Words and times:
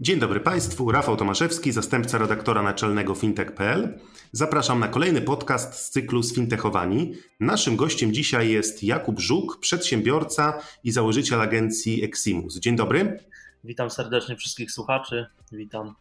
Dzień 0.00 0.18
dobry 0.18 0.40
Państwu, 0.40 0.92
Rafał 0.92 1.16
Tomaszewski, 1.16 1.72
zastępca 1.72 2.18
redaktora 2.18 2.62
naczelnego 2.62 3.14
fintech.pl. 3.14 3.98
Zapraszam 4.32 4.80
na 4.80 4.88
kolejny 4.88 5.20
podcast 5.20 5.74
z 5.74 5.90
cyklu 5.90 6.22
Sfintechowani. 6.22 7.14
Naszym 7.40 7.76
gościem 7.76 8.12
dzisiaj 8.12 8.50
jest 8.50 8.84
Jakub 8.84 9.20
Żuk, 9.20 9.60
przedsiębiorca 9.60 10.60
i 10.84 10.92
założyciel 10.92 11.40
agencji 11.40 12.04
Eximus. 12.04 12.58
Dzień 12.58 12.76
dobry. 12.76 13.18
Witam 13.64 13.90
serdecznie 13.90 14.36
wszystkich 14.36 14.72
słuchaczy. 14.72 15.26
Witam. 15.52 15.94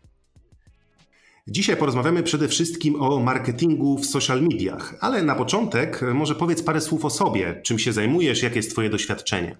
Dzisiaj 1.48 1.78
porozmawiamy 1.78 2.24
przede 2.24 2.48
wszystkim 2.48 3.02
o 3.02 3.20
marketingu 3.20 3.98
w 3.98 4.06
social 4.06 4.42
mediach, 4.42 4.96
ale 5.00 5.24
na 5.24 5.36
początek 5.36 6.02
może 6.14 6.36
powiedz 6.36 6.64
parę 6.64 6.82
słów 6.82 7.06
o 7.06 7.10
sobie. 7.10 7.62
Czym 7.64 7.80
się 7.80 7.94
zajmujesz, 7.94 8.44
jakie 8.44 8.56
jest 8.56 8.72
Twoje 8.72 8.90
doświadczenie? 8.90 9.58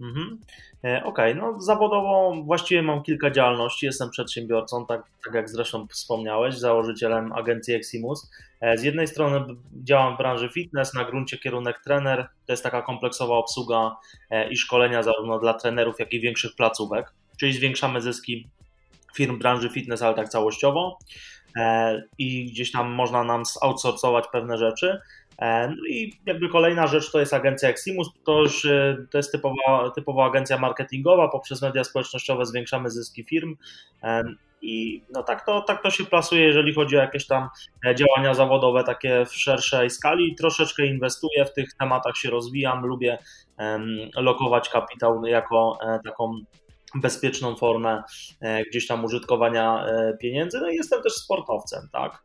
Mhm. 0.00 0.38
E, 0.84 1.04
okej, 1.04 1.32
okay. 1.32 1.34
no 1.34 1.60
zawodowo 1.60 2.34
właściwie 2.44 2.82
mam 2.82 3.02
kilka 3.02 3.30
działalności. 3.30 3.86
Jestem 3.86 4.10
przedsiębiorcą, 4.10 4.86
tak, 4.86 5.02
tak 5.24 5.34
jak 5.34 5.48
zresztą 5.48 5.86
wspomniałeś, 5.86 6.58
założycielem 6.58 7.32
agencji 7.32 7.74
Eximus. 7.74 8.30
E, 8.60 8.78
z 8.78 8.82
jednej 8.82 9.06
strony 9.06 9.44
działam 9.84 10.14
w 10.14 10.18
branży 10.18 10.48
fitness, 10.48 10.94
na 10.94 11.04
gruncie 11.04 11.38
kierunek 11.38 11.80
trener. 11.84 12.28
To 12.46 12.52
jest 12.52 12.62
taka 12.62 12.82
kompleksowa 12.82 13.34
obsługa 13.34 13.96
e, 14.30 14.48
i 14.50 14.56
szkolenia 14.56 15.02
zarówno 15.02 15.38
dla 15.38 15.54
trenerów, 15.54 15.98
jak 15.98 16.12
i 16.12 16.20
większych 16.20 16.54
placówek. 16.56 17.12
Czyli 17.40 17.52
zwiększamy 17.52 18.00
zyski 18.00 18.48
firm 19.16 19.38
branży 19.38 19.70
fitness, 19.70 20.02
ale 20.02 20.14
tak 20.14 20.28
całościowo. 20.28 20.98
I 22.18 22.44
gdzieś 22.44 22.72
tam 22.72 22.90
można 22.90 23.24
nam 23.24 23.42
outsourcować 23.62 24.24
pewne 24.32 24.58
rzeczy. 24.58 25.00
E, 25.42 25.68
no 25.68 25.86
i 25.88 26.12
jakby 26.26 26.48
kolejna 26.48 26.86
rzecz 26.86 27.12
to 27.12 27.20
jest 27.20 27.34
agencja 27.34 27.68
Eximus, 27.68 28.08
to 28.24 28.44
e, 28.44 28.96
to 29.10 29.18
jest 29.18 29.32
typowa, 29.32 29.90
typowa 29.94 30.26
agencja 30.26 30.58
marketingowa, 30.58 31.28
poprzez 31.28 31.62
media 31.62 31.84
społecznościowe 31.84 32.46
zwiększamy 32.46 32.90
zyski 32.90 33.24
firm 33.24 33.56
e, 34.02 34.24
i 34.62 35.02
no 35.12 35.22
tak 35.22 35.46
to, 35.46 35.60
tak 35.60 35.82
to 35.82 35.90
się 35.90 36.04
plasuje, 36.04 36.44
jeżeli 36.44 36.74
chodzi 36.74 36.96
o 36.96 37.00
jakieś 37.00 37.26
tam 37.26 37.48
działania 37.94 38.34
zawodowe 38.34 38.84
takie 38.84 39.26
w 39.26 39.34
szerszej 39.34 39.90
skali. 39.90 40.34
Troszeczkę 40.34 40.86
inwestuję 40.86 41.44
w 41.44 41.52
tych 41.52 41.74
tematach, 41.74 42.16
się 42.16 42.30
rozwijam, 42.30 42.86
lubię 42.86 43.18
lokować 44.16 44.68
kapitał 44.68 45.26
jako 45.26 45.78
taką 46.04 46.34
bezpieczną 46.94 47.56
formę 47.56 48.02
gdzieś 48.70 48.86
tam 48.86 49.04
użytkowania 49.04 49.86
pieniędzy. 50.20 50.60
No 50.60 50.70
i 50.70 50.74
jestem 50.76 51.02
też 51.02 51.12
sportowcem, 51.12 51.88
tak. 51.92 52.22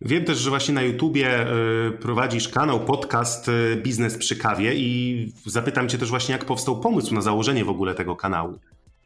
Wiem 0.00 0.24
też, 0.24 0.38
że 0.38 0.50
właśnie 0.50 0.74
na 0.74 0.82
YouTubie 0.82 1.46
y, 1.88 1.92
prowadzisz 1.92 2.48
kanał, 2.48 2.80
podcast 2.80 3.48
y, 3.48 3.80
Biznes 3.82 4.18
przy 4.18 4.36
kawie 4.36 4.74
i 4.74 5.32
zapytam 5.46 5.88
Cię 5.88 5.98
też 5.98 6.10
właśnie, 6.10 6.32
jak 6.32 6.44
powstał 6.44 6.80
pomysł 6.80 7.14
na 7.14 7.20
założenie 7.20 7.64
w 7.64 7.68
ogóle 7.68 7.94
tego 7.94 8.16
kanału. 8.16 8.58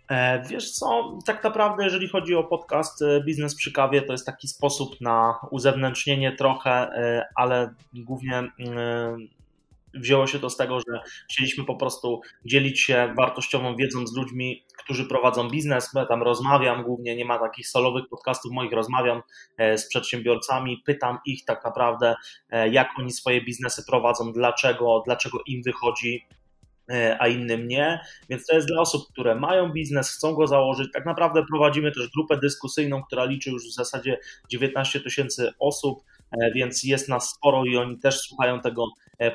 E, 0.08 0.44
wiesz 0.48 0.70
co, 0.70 1.18
tak 1.26 1.44
naprawdę 1.44 1.84
jeżeli 1.84 2.08
chodzi 2.08 2.34
o 2.34 2.44
podcast 2.44 3.04
Biznes 3.26 3.54
przy 3.54 3.72
kawie, 3.72 4.02
to 4.02 4.12
jest 4.12 4.26
taki 4.26 4.48
sposób 4.48 5.00
na 5.00 5.34
uzewnętrznienie 5.50 6.32
trochę, 6.32 6.90
ale 7.34 7.74
głównie 7.94 8.42
wzięło 9.94 10.26
się 10.26 10.38
to 10.38 10.50
z 10.50 10.56
tego, 10.56 10.78
że 10.80 11.00
chcieliśmy 11.30 11.64
po 11.64 11.76
prostu 11.76 12.20
dzielić 12.44 12.80
się 12.80 13.14
wartościową 13.16 13.76
wiedzą 13.76 14.06
z 14.06 14.16
ludźmi, 14.16 14.64
którzy 14.78 15.04
prowadzą 15.04 15.48
biznes. 15.48 15.90
Ja 15.94 16.06
tam 16.06 16.22
rozmawiam 16.22 16.82
głównie, 16.82 17.16
nie 17.16 17.24
ma 17.24 17.38
takich 17.38 17.68
solowych 17.68 18.08
podcastów 18.10 18.52
moich, 18.52 18.72
rozmawiam 18.72 19.22
e, 19.58 19.78
z 19.78 19.88
przedsiębiorcami, 19.88 20.82
pytam 20.86 21.18
ich 21.26 21.44
tak 21.44 21.64
naprawdę, 21.64 22.14
e, 22.50 22.68
jak 22.68 22.88
oni 22.98 23.12
swoje 23.12 23.44
biznesy 23.44 23.82
prowadzą, 23.86 24.32
dlaczego, 24.32 25.02
dlaczego 25.06 25.38
im 25.46 25.62
wychodzi, 25.62 26.26
e, 26.90 27.16
a 27.20 27.28
innym 27.28 27.68
nie. 27.68 28.00
Więc 28.28 28.46
to 28.46 28.54
jest 28.56 28.68
dla 28.68 28.80
osób, 28.80 29.02
które 29.12 29.34
mają 29.34 29.72
biznes, 29.72 30.10
chcą 30.10 30.34
go 30.34 30.46
założyć. 30.46 30.88
Tak 30.92 31.06
naprawdę 31.06 31.44
prowadzimy 31.50 31.92
też 31.92 32.08
grupę 32.10 32.36
dyskusyjną, 32.36 33.02
która 33.02 33.24
liczy 33.24 33.50
już 33.50 33.62
w 33.68 33.74
zasadzie 33.74 34.18
19 34.50 35.00
tysięcy 35.00 35.52
osób, 35.58 36.02
więc 36.54 36.84
jest 36.84 37.08
nas 37.08 37.30
sporo 37.30 37.64
i 37.64 37.76
oni 37.76 37.98
też 37.98 38.20
słuchają 38.20 38.60
tego 38.60 38.86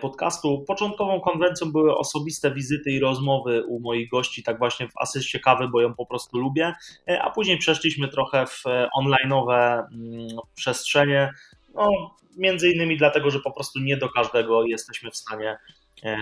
podcastu. 0.02 0.64
Początkową 0.68 1.22
konwencją 1.22 1.72
były 1.72 1.98
osobiste 1.98 2.52
wizyty 2.52 2.92
i 2.92 3.00
rozmowy 3.00 3.64
u 3.68 3.80
moich 3.80 4.10
gości, 4.10 4.44
tak 4.44 4.60
właśnie 4.60 4.88
w 4.88 4.98
asyście 4.98 5.40
kawy, 5.40 5.68
bo 5.68 5.82
ją 5.82 5.94
po 5.94 6.06
prostu 6.06 6.38
lubię, 6.38 6.74
e, 7.10 7.22
a 7.22 7.32
później 7.32 7.58
przeszliśmy 7.58 8.08
trochę 8.08 8.46
w 8.46 8.66
e, 8.66 8.90
online'owe 9.00 9.84
mm, 9.94 10.28
przestrzenie, 10.56 11.34
no, 11.76 11.90
między 12.38 12.72
innymi 12.72 12.98
dlatego, 12.98 13.30
że 13.30 13.40
po 13.40 13.52
prostu 13.52 13.80
nie 13.80 13.98
do 13.98 14.10
każdego 14.10 14.66
jesteśmy 14.66 15.12
w 15.12 15.18
stanie 15.18 15.58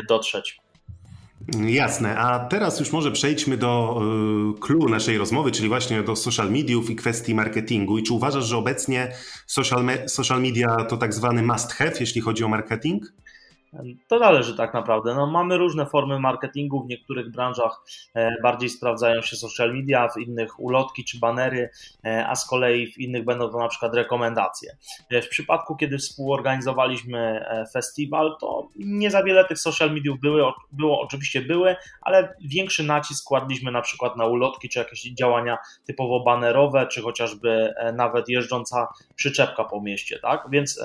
dotrzeć. 0.10 0.60
Jasne, 1.68 2.18
a 2.18 2.40
teraz 2.40 2.80
już 2.80 2.92
może 2.92 3.12
przejdźmy 3.12 3.58
do 3.58 4.02
clue 4.62 4.90
naszej 4.90 5.18
rozmowy, 5.18 5.52
czyli 5.52 5.68
właśnie 5.68 6.04
do 6.04 6.16
social 6.16 6.52
mediów 6.52 6.90
i 6.90 6.96
kwestii 6.96 7.36
marketingu. 7.36 7.98
I 7.98 8.04
czy 8.04 8.14
uważasz, 8.14 8.46
że 8.46 8.58
obecnie 8.58 9.12
social, 9.48 9.88
social 10.08 10.42
media 10.42 10.76
to 10.76 10.98
tak 10.98 11.14
zwany 11.14 11.44
must 11.44 11.74
have, 11.74 11.92
jeśli 12.00 12.22
chodzi 12.22 12.44
o 12.44 12.48
marketing? 12.48 13.04
To 14.08 14.20
zależy 14.20 14.56
tak 14.56 14.74
naprawdę. 14.74 15.16
No, 15.16 15.28
mamy 15.28 15.58
różne 15.58 15.86
formy 15.86 16.20
marketingu, 16.20 16.84
w 16.84 16.88
niektórych 16.88 17.32
branżach 17.32 17.82
e, 18.16 18.42
bardziej 18.42 18.70
sprawdzają 18.70 19.22
się 19.22 19.36
social 19.36 19.74
media, 19.74 20.08
w 20.08 20.18
innych 20.18 20.60
ulotki 20.60 21.04
czy 21.04 21.20
banery, 21.20 21.70
e, 22.06 22.28
a 22.28 22.36
z 22.36 22.48
kolei 22.48 22.92
w 22.92 22.98
innych 22.98 23.26
będą 23.26 23.50
to 23.50 23.60
na 23.60 23.68
przykład 23.68 23.96
rekomendacje. 23.96 24.78
E, 25.10 25.22
w 25.22 25.30
przypadku, 25.30 25.76
kiedy 25.76 25.98
współorganizowaliśmy 25.98 27.46
festiwal, 27.74 28.38
to 28.40 28.68
nie 28.76 29.12
za 29.12 29.24
wiele 29.24 29.46
tych 29.46 29.60
social 29.60 29.94
mediów 29.94 30.20
były, 30.20 30.44
było, 30.72 31.02
oczywiście 31.02 31.42
były, 31.42 31.76
ale 32.02 32.36
większy 32.42 32.84
nacisk 32.84 33.26
kładliśmy 33.28 33.72
na 33.72 33.82
przykład 33.82 34.18
na 34.18 34.26
ulotki 34.26 34.70
czy 34.70 34.80
jakieś 34.80 35.02
działania 35.02 35.58
typowo 35.88 36.20
banerowe, 36.20 36.88
czy 36.88 37.02
chociażby 37.02 37.74
nawet 37.94 38.30
jeżdżąca 38.30 38.88
przyczepka 39.16 39.64
po 39.64 39.82
mieście, 39.82 40.20
tak? 40.20 40.48
Więc 40.50 40.82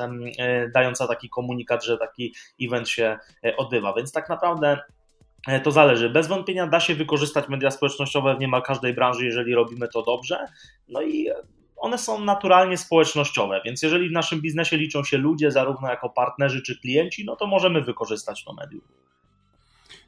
dająca 0.74 1.06
taki 1.06 1.28
komunikat, 1.28 1.84
że 1.84 1.98
taki 1.98 2.34
event 2.62 2.79
event 2.80 2.88
się 2.88 3.18
e, 3.44 3.56
odbywa. 3.56 3.94
Więc 3.94 4.12
tak 4.12 4.28
naprawdę 4.28 4.78
e, 5.48 5.60
to 5.60 5.70
zależy. 5.70 6.10
Bez 6.10 6.28
wątpienia 6.28 6.66
da 6.66 6.80
się 6.80 6.94
wykorzystać 6.94 7.48
media 7.48 7.70
społecznościowe 7.70 8.36
w 8.36 8.41
niemal 8.41 8.62
każdej 8.62 8.94
branży, 8.94 9.24
jeżeli 9.24 9.54
robimy 9.54 9.88
to 9.88 10.02
dobrze. 10.02 10.46
No 10.88 11.02
i 11.02 11.28
one 11.76 11.98
są 11.98 12.20
naturalnie 12.24 12.76
społecznościowe, 12.76 13.60
więc 13.64 13.82
jeżeli 13.82 14.08
w 14.08 14.12
naszym 14.12 14.41
biznesie 14.41 14.76
liczą 14.76 15.04
się 15.04 15.18
ludzie, 15.18 15.50
zarówno 15.50 15.88
jako 15.88 16.10
partnerzy 16.10 16.62
czy 16.62 16.80
klienci, 16.80 17.24
no 17.24 17.36
to 17.36 17.46
możemy 17.46 17.82
wykorzystać 17.82 18.44
to 18.44 18.52
medium. 18.52 18.82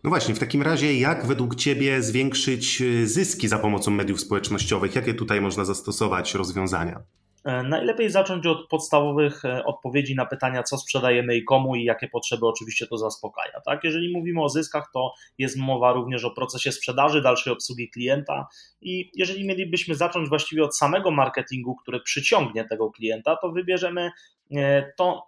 No 0.04 0.10
właśnie, 0.10 0.34
w 0.34 0.38
takim 0.38 0.62
razie, 0.62 0.98
jak 0.98 1.26
według 1.26 1.54
Ciebie 1.54 2.02
zwiększyć 2.02 2.82
e, 2.82 3.06
zyski 3.06 3.48
za 3.48 3.58
pomocą 3.58 3.90
mediów 3.90 4.20
społecznościowych? 4.20 4.94
Jakie 4.94 5.14
tutaj 5.14 5.40
można 5.40 5.64
zastosować 5.64 6.34
rozwiązania? 6.34 7.02
E, 7.44 7.62
najlepiej 7.62 8.10
zacząć 8.10 8.46
od 8.46 8.68
podstawowych 8.68 9.44
e, 9.44 9.64
odpowiedzi 9.64 10.14
na 10.14 10.26
pytania, 10.26 10.62
co 10.62 10.78
sprzedajemy 10.78 11.36
i 11.36 11.44
komu 11.44 11.76
i 11.76 11.84
jakie 11.84 12.08
potrzeby 12.08 12.46
oczywiście 12.46 12.86
to 12.86 12.98
zaspokaja. 12.98 13.60
Tak? 13.60 13.84
Jeżeli 13.84 14.12
mówimy 14.12 14.42
o 14.42 14.48
zyskach, 14.48 14.90
to 14.94 15.12
jest 15.38 15.56
mowa 15.56 15.92
również 15.92 16.24
o 16.24 16.30
procesie 16.30 16.72
sprzedaży, 16.72 17.22
dalszej 17.22 17.52
obsługi 17.52 17.90
klienta 17.90 18.46
i 18.80 19.10
jeżeli 19.14 19.46
mielibyśmy 19.46 19.94
zacząć 19.94 20.28
właściwie 20.28 20.64
od 20.64 20.76
samego 20.76 21.10
marketingu, 21.10 21.76
który 21.76 22.00
przyciągnie 22.00 22.64
tego 22.64 22.90
klienta, 22.90 23.36
to 23.36 23.52
wybierzemy 23.52 24.10
e, 24.56 24.92
to, 24.96 25.26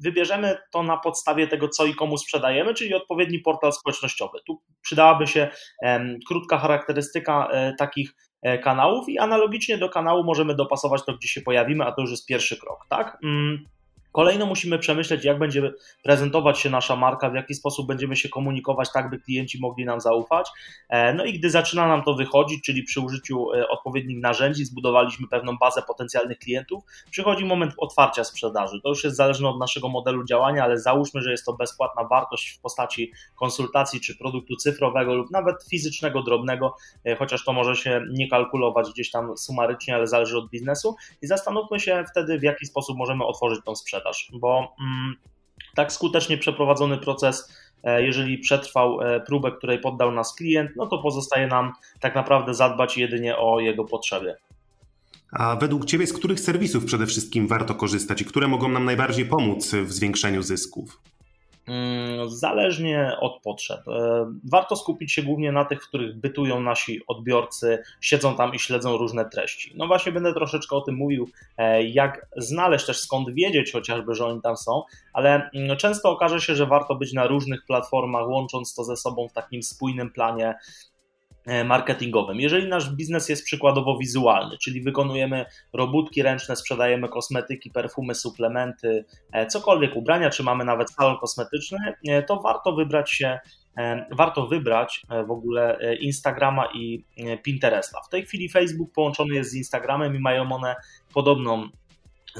wybierzemy 0.00 0.56
to 0.72 0.82
na 0.82 0.96
podstawie 0.96 1.48
tego, 1.48 1.68
co 1.68 1.86
i 1.86 1.94
komu 1.94 2.18
sprzedajemy, 2.18 2.74
czyli 2.74 2.94
odpowiedni 2.94 3.38
portal 3.38 3.72
społecznościowy. 3.72 4.38
Tu 4.46 4.62
przydałaby 4.82 5.26
się 5.26 5.48
krótka 6.28 6.58
charakterystyka 6.58 7.48
takich 7.78 8.14
kanałów 8.62 9.08
i 9.08 9.18
analogicznie 9.18 9.78
do 9.78 9.88
kanału 9.88 10.24
możemy 10.24 10.54
dopasować 10.54 11.04
to, 11.04 11.14
gdzie 11.14 11.28
się 11.28 11.40
pojawimy, 11.40 11.84
a 11.84 11.92
to 11.92 12.00
już 12.00 12.10
jest 12.10 12.26
pierwszy 12.26 12.56
krok, 12.60 12.86
tak? 12.88 13.18
Kolejno 14.18 14.46
musimy 14.46 14.78
przemyśleć, 14.78 15.24
jak 15.24 15.38
będzie 15.38 15.72
prezentować 16.02 16.58
się 16.58 16.70
nasza 16.70 16.96
marka, 16.96 17.30
w 17.30 17.34
jaki 17.34 17.54
sposób 17.54 17.86
będziemy 17.86 18.16
się 18.16 18.28
komunikować, 18.28 18.92
tak 18.92 19.10
by 19.10 19.18
klienci 19.18 19.60
mogli 19.60 19.84
nam 19.84 20.00
zaufać. 20.00 20.48
E, 20.88 21.14
no 21.14 21.24
i 21.24 21.38
gdy 21.38 21.50
zaczyna 21.50 21.88
nam 21.88 22.02
to 22.02 22.14
wychodzić, 22.14 22.64
czyli 22.64 22.82
przy 22.82 23.00
użyciu 23.00 23.52
e, 23.52 23.68
odpowiednich 23.68 24.20
narzędzi, 24.20 24.64
zbudowaliśmy 24.64 25.28
pewną 25.28 25.56
bazę 25.58 25.82
potencjalnych 25.82 26.38
klientów, 26.38 26.84
przychodzi 27.10 27.44
moment 27.44 27.72
otwarcia 27.76 28.24
sprzedaży. 28.24 28.80
To 28.82 28.88
już 28.88 29.04
jest 29.04 29.16
zależne 29.16 29.48
od 29.48 29.58
naszego 29.58 29.88
modelu 29.88 30.24
działania, 30.24 30.64
ale 30.64 30.78
załóżmy, 30.78 31.22
że 31.22 31.30
jest 31.30 31.44
to 31.44 31.52
bezpłatna 31.52 32.04
wartość 32.04 32.50
w 32.50 32.60
postaci 32.60 33.12
konsultacji 33.36 34.00
czy 34.00 34.18
produktu 34.18 34.56
cyfrowego 34.56 35.14
lub 35.14 35.30
nawet 35.30 35.56
fizycznego, 35.70 36.22
drobnego, 36.22 36.76
e, 37.04 37.16
chociaż 37.16 37.44
to 37.44 37.52
może 37.52 37.76
się 37.76 38.04
nie 38.12 38.28
kalkulować 38.28 38.90
gdzieś 38.90 39.10
tam 39.10 39.36
sumarycznie, 39.36 39.94
ale 39.94 40.06
zależy 40.06 40.38
od 40.38 40.50
biznesu. 40.50 40.96
I 41.22 41.26
zastanówmy 41.26 41.80
się 41.80 42.04
wtedy, 42.10 42.38
w 42.38 42.42
jaki 42.42 42.66
sposób 42.66 42.96
możemy 42.96 43.26
otworzyć 43.26 43.60
tą 43.64 43.76
sprzedaż 43.76 44.07
bo 44.32 44.74
mm, 44.80 45.14
tak 45.74 45.92
skutecznie 45.92 46.38
przeprowadzony 46.38 46.98
proces, 46.98 47.52
e, 47.84 48.02
jeżeli 48.02 48.38
przetrwał 48.38 49.00
e, 49.00 49.20
próbę, 49.20 49.52
której 49.52 49.78
poddał 49.78 50.12
nas 50.12 50.34
klient, 50.34 50.70
no 50.76 50.86
to 50.86 50.98
pozostaje 50.98 51.46
nam 51.46 51.72
tak 52.00 52.14
naprawdę 52.14 52.54
zadbać 52.54 52.96
jedynie 52.96 53.36
o 53.36 53.60
jego 53.60 53.84
potrzeby. 53.84 54.34
A 55.32 55.56
według 55.56 55.84
Ciebie 55.84 56.06
z 56.06 56.12
których 56.12 56.40
serwisów 56.40 56.84
przede 56.84 57.06
wszystkim 57.06 57.48
warto 57.48 57.74
korzystać 57.74 58.22
i 58.22 58.24
które 58.24 58.48
mogą 58.48 58.68
nam 58.68 58.84
najbardziej 58.84 59.26
pomóc 59.26 59.74
w 59.74 59.92
zwiększeniu 59.92 60.42
zysków? 60.42 61.00
Mm, 61.68 62.30
zależnie 62.30 63.16
od 63.20 63.42
potrzeb. 63.42 63.88
E, 63.88 64.26
warto 64.50 64.76
skupić 64.76 65.12
się 65.12 65.22
głównie 65.22 65.52
na 65.52 65.64
tych, 65.64 65.84
w 65.84 65.88
których 65.88 66.16
bytują 66.16 66.60
nasi 66.60 67.00
odbiorcy, 67.06 67.82
siedzą 68.00 68.36
tam 68.36 68.54
i 68.54 68.58
śledzą 68.58 68.96
różne 68.96 69.30
treści. 69.30 69.72
No 69.76 69.86
właśnie 69.86 70.12
będę 70.12 70.34
troszeczkę 70.34 70.76
o 70.76 70.80
tym 70.80 70.94
mówił, 70.94 71.28
e, 71.56 71.82
jak 71.82 72.26
znaleźć 72.36 72.86
też 72.86 73.00
skąd 73.00 73.30
wiedzieć 73.30 73.72
chociażby, 73.72 74.14
że 74.14 74.26
oni 74.26 74.40
tam 74.42 74.56
są, 74.56 74.82
ale 75.12 75.50
mm, 75.54 75.76
często 75.76 76.10
okaże 76.10 76.40
się, 76.40 76.54
że 76.54 76.66
warto 76.66 76.94
być 76.94 77.12
na 77.12 77.26
różnych 77.26 77.66
platformach, 77.66 78.28
łącząc 78.28 78.74
to 78.74 78.84
ze 78.84 78.96
sobą 78.96 79.28
w 79.28 79.32
takim 79.32 79.62
spójnym 79.62 80.10
planie 80.10 80.54
marketingowym. 81.64 82.40
Jeżeli 82.40 82.68
nasz 82.68 82.94
biznes 82.94 83.28
jest 83.28 83.44
przykładowo 83.44 83.98
wizualny, 83.98 84.58
czyli 84.58 84.82
wykonujemy 84.82 85.46
robótki 85.72 86.22
ręczne, 86.22 86.56
sprzedajemy 86.56 87.08
kosmetyki, 87.08 87.70
perfumy, 87.70 88.14
suplementy, 88.14 89.04
e, 89.32 89.46
cokolwiek 89.46 89.96
ubrania, 89.96 90.30
czy 90.30 90.42
mamy 90.42 90.64
nawet 90.64 90.90
salon 90.90 91.16
kosmetyczny, 91.18 91.78
e, 92.08 92.22
to 92.22 92.40
warto 92.40 92.72
wybrać 92.72 93.10
się 93.10 93.38
warto 94.10 94.46
wybrać 94.46 95.02
w 95.26 95.30
ogóle 95.30 95.78
Instagrama 96.00 96.68
i 96.74 97.04
Pinteresta. 97.42 98.00
W 98.06 98.08
tej 98.08 98.26
chwili 98.26 98.48
Facebook 98.48 98.92
połączony 98.92 99.34
jest 99.34 99.50
z 99.50 99.54
Instagramem 99.54 100.16
i 100.16 100.18
mają 100.18 100.52
one 100.52 100.76
podobną 101.14 101.68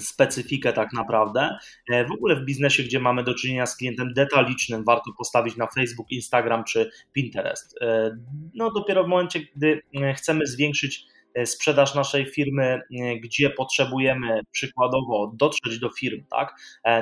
specyfikę 0.00 0.72
tak 0.72 0.92
naprawdę. 0.92 1.58
E, 1.90 2.04
w 2.04 2.12
ogóle 2.12 2.36
w 2.36 2.44
biznesie, 2.44 2.82
gdzie 2.82 3.00
mamy 3.00 3.24
do 3.24 3.34
czynienia 3.34 3.66
z 3.66 3.76
klientem 3.76 4.12
detalicznym, 4.14 4.84
warto 4.84 5.12
postawić 5.18 5.56
na 5.56 5.66
Facebook, 5.66 6.10
Instagram 6.10 6.64
czy 6.64 6.90
Pinterest. 7.12 7.74
E, 7.80 8.18
no 8.54 8.70
dopiero 8.70 9.04
w 9.04 9.08
momencie, 9.08 9.40
gdy 9.56 9.82
e, 9.94 10.14
chcemy 10.14 10.46
zwiększyć 10.46 11.04
sprzedaż 11.44 11.94
naszej 11.94 12.26
firmy, 12.26 12.80
gdzie 13.22 13.50
potrzebujemy 13.50 14.40
przykładowo 14.50 15.32
dotrzeć 15.36 15.78
do 15.78 15.90
firm, 15.90 16.24
tak, 16.30 16.54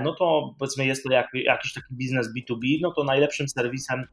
no 0.05 0.15
to 0.15 0.55
powiedzmy 0.59 0.87
jest 0.87 1.05
to 1.05 1.13
jak, 1.13 1.29
jakiś 1.35 1.73
taki 1.73 1.95
biznes 1.95 2.35
B2B, 2.35 2.79
no 2.81 2.93
to 2.93 3.05
najlepszym 3.05 3.49
serwisem 3.49 4.07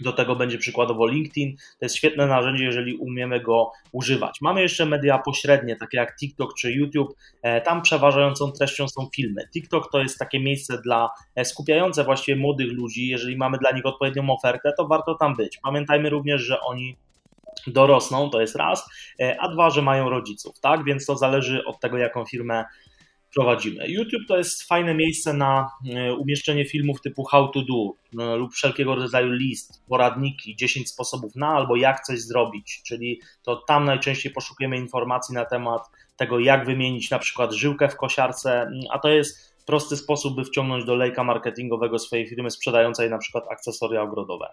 do 0.00 0.12
tego 0.12 0.36
będzie 0.36 0.58
przykładowo 0.58 1.06
LinkedIn. 1.06 1.56
To 1.56 1.84
jest 1.84 1.96
świetne 1.96 2.26
narzędzie, 2.26 2.64
jeżeli 2.64 2.96
umiemy 2.96 3.40
go 3.40 3.72
używać. 3.92 4.38
Mamy 4.40 4.62
jeszcze 4.62 4.86
media 4.86 5.18
pośrednie, 5.18 5.76
takie 5.76 5.96
jak 5.96 6.16
TikTok 6.16 6.54
czy 6.54 6.72
YouTube. 6.72 7.14
E, 7.42 7.60
tam 7.60 7.82
przeważającą 7.82 8.52
treścią 8.52 8.88
są 8.88 9.08
filmy. 9.14 9.48
TikTok 9.52 9.92
to 9.92 10.02
jest 10.02 10.18
takie 10.18 10.40
miejsce 10.40 10.82
dla 10.82 11.10
e, 11.34 11.44
skupiające 11.44 12.04
właściwie 12.04 12.40
młodych 12.40 12.72
ludzi. 12.72 13.08
Jeżeli 13.08 13.36
mamy 13.36 13.58
dla 13.58 13.70
nich 13.70 13.86
odpowiednią 13.86 14.30
ofertę, 14.30 14.72
to 14.76 14.86
warto 14.86 15.14
tam 15.14 15.36
być. 15.36 15.58
Pamiętajmy 15.62 16.10
również, 16.10 16.42
że 16.42 16.60
oni 16.60 16.96
dorosną, 17.66 18.30
to 18.30 18.40
jest 18.40 18.56
raz, 18.56 18.88
e, 19.20 19.36
a 19.40 19.48
dwa, 19.48 19.70
że 19.70 19.82
mają 19.82 20.10
rodziców, 20.10 20.60
tak? 20.60 20.84
Więc 20.84 21.06
to 21.06 21.16
zależy 21.16 21.64
od 21.64 21.80
tego, 21.80 21.98
jaką 21.98 22.24
firmę 22.24 22.64
prowadzimy. 23.34 23.88
YouTube 23.88 24.22
to 24.28 24.36
jest 24.38 24.62
fajne 24.62 24.94
miejsce 24.94 25.32
na 25.32 25.70
e, 25.94 26.14
umieszczenie 26.14 26.64
filmów 26.64 27.00
typu 27.00 27.24
how 27.24 27.48
to 27.48 27.62
do 27.62 27.92
no, 28.12 28.36
lub 28.36 28.54
wszelkiego 28.54 28.94
rodzaju 28.94 29.32
list, 29.32 29.82
poradniki, 29.88 30.56
10 30.56 30.90
sposobów 30.90 31.36
na 31.36 31.48
albo 31.48 31.76
jak 31.76 32.00
coś 32.00 32.20
zrobić, 32.20 32.82
czyli 32.86 33.20
to 33.42 33.56
tam 33.56 33.84
najczęściej 33.84 34.32
poszukujemy 34.32 34.76
informacji 34.76 35.34
na 35.34 35.44
temat 35.44 35.90
tego, 36.16 36.38
jak 36.38 36.66
wymienić 36.66 37.10
na 37.10 37.18
przykład 37.18 37.52
żyłkę 37.52 37.88
w 37.88 37.96
kosiarce, 37.96 38.70
a 38.90 38.98
to 38.98 39.08
jest 39.08 39.52
prosty 39.66 39.96
sposób, 39.96 40.36
by 40.36 40.44
wciągnąć 40.44 40.84
do 40.84 40.94
lejka 40.94 41.24
marketingowego 41.24 41.98
swojej 41.98 42.26
firmy 42.26 42.50
sprzedającej 42.50 43.10
na 43.10 43.18
przykład 43.18 43.44
akcesoria 43.50 44.02
ogrodowe. 44.02 44.48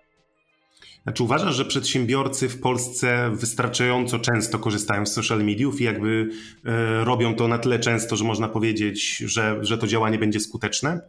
Znaczy 1.03 1.23
uważasz, 1.23 1.55
że 1.55 1.65
przedsiębiorcy 1.65 2.49
w 2.49 2.59
Polsce 2.59 3.31
wystarczająco 3.33 4.19
często 4.19 4.59
korzystają 4.59 5.05
z 5.05 5.13
social 5.13 5.43
mediów 5.43 5.81
i 5.81 5.83
jakby 5.83 6.29
e, 6.65 7.03
robią 7.03 7.35
to 7.35 7.47
na 7.47 7.57
tyle 7.57 7.79
często, 7.79 8.15
że 8.15 8.23
można 8.23 8.47
powiedzieć, 8.47 9.17
że, 9.17 9.59
że 9.61 9.77
to 9.77 9.87
działanie 9.87 10.17
będzie 10.17 10.39
skuteczne? 10.39 11.01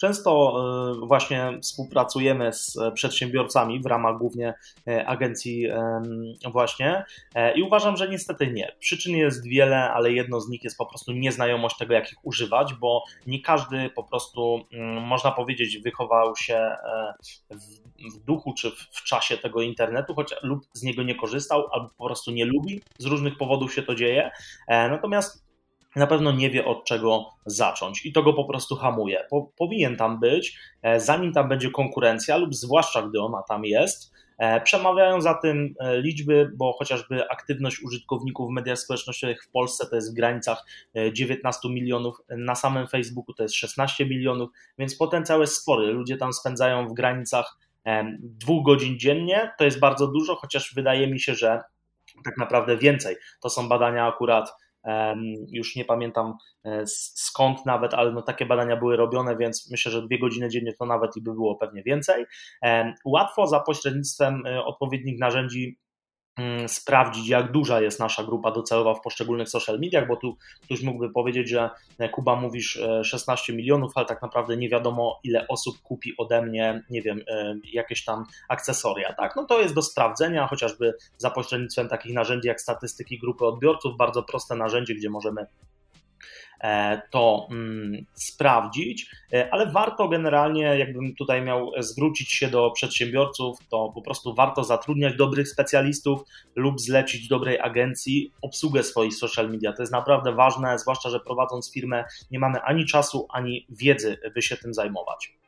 Często 0.00 0.54
e, 1.02 1.06
właśnie 1.06 1.58
współpracujemy 1.62 2.52
z 2.52 2.78
przedsiębiorcami 2.94 3.80
w 3.80 3.86
ramach 3.86 4.18
głównie 4.18 4.54
e, 4.88 5.06
agencji 5.06 5.66
właśnie 6.52 7.04
i 7.54 7.62
uważam, 7.62 7.96
że 7.96 8.08
niestety 8.08 8.52
nie. 8.52 8.72
Przyczyn 8.78 9.16
jest 9.16 9.48
wiele, 9.48 9.90
ale 9.90 10.12
jedno 10.12 10.40
z 10.40 10.48
nich 10.48 10.64
jest 10.64 10.78
po 10.78 10.86
prostu 10.86 11.12
nieznajomość 11.12 11.76
tego, 11.76 11.94
jak 11.94 12.12
ich 12.12 12.26
używać, 12.26 12.74
bo 12.74 13.04
nie 13.26 13.42
każdy 13.42 13.90
po 13.90 14.04
prostu, 14.04 14.60
mm, 14.72 15.02
można 15.02 15.30
powiedzieć, 15.30 15.78
wychował 15.78 16.36
się 16.36 16.76
w 17.50 17.88
w 17.98 18.18
duchu 18.24 18.54
czy 18.54 18.70
w 18.70 19.02
czasie 19.02 19.38
tego 19.38 19.62
internetu, 19.62 20.14
choć 20.14 20.34
lub 20.42 20.66
z 20.72 20.82
niego 20.82 21.02
nie 21.02 21.14
korzystał, 21.14 21.66
albo 21.72 21.88
po 21.88 22.06
prostu 22.06 22.30
nie 22.30 22.44
lubi, 22.44 22.82
z 22.98 23.04
różnych 23.04 23.36
powodów 23.36 23.74
się 23.74 23.82
to 23.82 23.94
dzieje. 23.94 24.30
E, 24.68 24.88
natomiast 24.88 25.47
na 25.96 26.06
pewno 26.06 26.32
nie 26.32 26.50
wie 26.50 26.64
od 26.64 26.84
czego 26.84 27.24
zacząć 27.46 28.06
i 28.06 28.12
to 28.12 28.22
go 28.22 28.32
po 28.32 28.44
prostu 28.44 28.76
hamuje. 28.76 29.24
Po, 29.30 29.50
powinien 29.56 29.96
tam 29.96 30.20
być, 30.20 30.58
e, 30.82 31.00
zanim 31.00 31.32
tam 31.32 31.48
będzie 31.48 31.70
konkurencja, 31.70 32.36
lub 32.36 32.54
zwłaszcza 32.54 33.02
gdy 33.02 33.20
ona 33.20 33.42
tam 33.48 33.64
jest. 33.64 34.12
E, 34.38 34.60
przemawiają 34.60 35.20
za 35.20 35.34
tym 35.34 35.74
liczby, 36.02 36.50
bo 36.56 36.72
chociażby 36.72 37.28
aktywność 37.30 37.82
użytkowników 37.82 38.48
w 38.48 38.52
mediach 38.52 38.78
społecznościowych 38.78 39.44
w 39.44 39.50
Polsce 39.50 39.86
to 39.86 39.96
jest 39.96 40.12
w 40.12 40.14
granicach 40.14 40.64
19 41.12 41.68
milionów, 41.68 42.16
na 42.28 42.54
samym 42.54 42.86
Facebooku 42.86 43.34
to 43.34 43.42
jest 43.42 43.54
16 43.54 44.06
milionów, 44.06 44.50
więc 44.78 44.96
potencjał 44.96 45.40
jest 45.40 45.54
spory. 45.54 45.92
Ludzie 45.92 46.16
tam 46.16 46.32
spędzają 46.32 46.88
w 46.88 46.94
granicach 46.94 47.58
dwóch 48.20 48.64
godzin 48.64 48.98
dziennie. 48.98 49.50
To 49.58 49.64
jest 49.64 49.80
bardzo 49.80 50.06
dużo, 50.06 50.34
chociaż 50.34 50.74
wydaje 50.74 51.08
mi 51.08 51.20
się, 51.20 51.34
że 51.34 51.60
tak 52.24 52.36
naprawdę 52.36 52.76
więcej. 52.76 53.16
To 53.42 53.50
są 53.50 53.68
badania 53.68 54.06
akurat, 54.06 54.52
już 55.52 55.76
nie 55.76 55.84
pamiętam 55.84 56.34
e, 56.64 56.82
skąd 56.86 57.66
nawet, 57.66 57.94
ale 57.94 58.12
no 58.12 58.22
takie 58.22 58.46
badania 58.46 58.76
były 58.76 58.96
robione, 58.96 59.36
więc 59.36 59.70
myślę, 59.70 59.92
że 59.92 60.06
dwie 60.06 60.18
godziny 60.18 60.48
dziennie 60.48 60.72
to 60.72 60.86
nawet 60.86 61.16
i 61.16 61.22
by 61.22 61.34
było 61.34 61.56
pewnie 61.56 61.82
więcej. 61.82 62.24
Łatwo 63.04 63.46
za 63.46 63.60
pośrednictwem 63.60 64.46
e, 64.46 64.64
odpowiednich 64.64 65.20
narzędzi 65.20 65.78
sprawdzić, 66.66 67.28
jak 67.28 67.52
duża 67.52 67.80
jest 67.80 68.00
nasza 68.00 68.24
grupa 68.24 68.50
docelowa 68.50 68.94
w 68.94 69.00
poszczególnych 69.00 69.48
social 69.48 69.80
mediach, 69.80 70.08
bo 70.08 70.16
tu 70.16 70.36
ktoś 70.62 70.82
mógłby 70.82 71.10
powiedzieć, 71.10 71.48
że 71.48 71.70
e, 71.98 72.08
Kuba 72.08 72.36
mówisz 72.36 72.80
16 73.04 73.52
e, 73.52 73.56
milionów, 73.56 73.92
ale 73.94 74.06
tak 74.06 74.22
naprawdę 74.22 74.56
nie 74.56 74.68
wiadomo, 74.68 75.20
ile 75.24 75.48
osób 75.48 75.82
kupi 75.82 76.14
ode 76.18 76.42
mnie, 76.42 76.82
nie 76.90 77.02
wiem, 77.02 77.20
e, 77.28 77.54
jakieś 77.72 78.04
tam 78.04 78.24
akcesoria, 78.48 79.12
tak? 79.12 79.36
No 79.36 79.44
to 79.44 79.60
jest 79.60 79.74
do 79.74 79.82
sprawdzenia, 79.82 80.46
chociażby 80.46 80.94
za 81.16 81.30
pośrednictwem 81.30 81.88
takich 81.88 82.14
narzędzi 82.14 82.48
jak 82.48 82.60
statystyki 82.60 83.18
grupy 83.18 83.46
odbiorców, 83.46 83.96
bardzo 83.96 84.22
proste 84.22 84.56
narzędzie, 84.56 84.94
gdzie 84.94 85.10
możemy 85.10 85.46
to 87.10 87.48
mm, 87.50 88.04
sprawdzić, 88.14 89.10
e, 89.32 89.48
ale 89.52 89.72
warto 89.72 90.08
generalnie, 90.08 90.62
jakbym 90.78 91.14
tutaj 91.14 91.42
miał 91.42 91.72
zwrócić 91.78 92.32
się 92.32 92.48
do 92.48 92.70
przedsiębiorców, 92.70 93.58
to 93.70 93.92
po 93.94 94.02
prostu 94.02 94.34
warto 94.34 94.64
zatrudniać 94.64 95.16
dobrych 95.16 95.48
specjalistów 95.48 96.20
lub 96.56 96.80
zlecić 96.80 97.28
dobrej 97.28 97.60
agencji 97.60 98.32
obsługę 98.42 98.82
swoich 98.82 99.14
social 99.14 99.50
media. 99.50 99.72
To 99.72 99.82
jest 99.82 99.92
naprawdę 99.92 100.32
ważne, 100.32 100.78
zwłaszcza, 100.78 101.10
że 101.10 101.20
prowadząc 101.20 101.72
firmę 101.72 102.04
nie 102.30 102.38
mamy 102.38 102.60
ani 102.62 102.86
czasu, 102.86 103.26
ani 103.30 103.66
wiedzy, 103.70 104.18
by 104.34 104.42
się 104.42 104.56
tym 104.56 104.74
zajmować. 104.74 105.38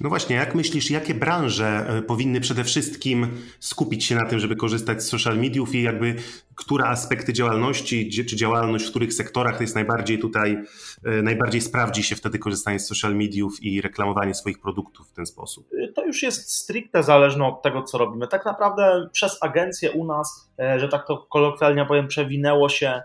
No 0.00 0.08
właśnie, 0.08 0.36
jak 0.36 0.54
myślisz, 0.54 0.90
jakie 0.90 1.14
branże 1.14 1.86
e, 1.88 2.02
powinny 2.02 2.40
przede 2.40 2.64
wszystkim 2.64 3.28
skupić 3.60 4.04
się 4.04 4.14
na 4.14 4.24
tym, 4.24 4.38
żeby 4.38 4.56
korzystać 4.56 5.02
z 5.02 5.08
social 5.08 5.38
mediów 5.38 5.74
i 5.74 5.82
jakby 5.82 6.16
które 6.58 6.84
aspekty 6.84 7.32
działalności, 7.32 8.10
czy 8.10 8.36
działalność 8.36 8.86
w 8.86 8.90
których 8.90 9.14
sektorach 9.14 9.60
jest 9.60 9.74
najbardziej 9.74 10.18
tutaj, 10.18 10.58
e, 11.04 11.22
najbardziej 11.22 11.60
sprawdzi 11.60 12.02
się 12.02 12.16
wtedy 12.16 12.38
korzystanie 12.38 12.78
z 12.78 12.86
social 12.86 13.16
mediów 13.16 13.62
i 13.62 13.80
reklamowanie 13.80 14.34
swoich 14.34 14.60
produktów 14.60 15.08
w 15.08 15.12
ten 15.12 15.26
sposób? 15.26 15.68
To 15.94 16.04
już 16.04 16.22
jest 16.22 16.50
stricte 16.50 17.02
zależne 17.02 17.46
od 17.46 17.62
tego, 17.62 17.82
co 17.82 17.98
robimy. 17.98 18.28
Tak 18.28 18.44
naprawdę 18.44 19.08
przez 19.12 19.42
agencję 19.42 19.90
u 19.92 20.04
nas, 20.04 20.50
e, 20.58 20.80
że 20.80 20.88
tak 20.88 21.06
to 21.06 21.16
kolokwialnie 21.16 21.86
powiem, 21.86 22.08
przewinęło 22.08 22.68
się 22.68 23.02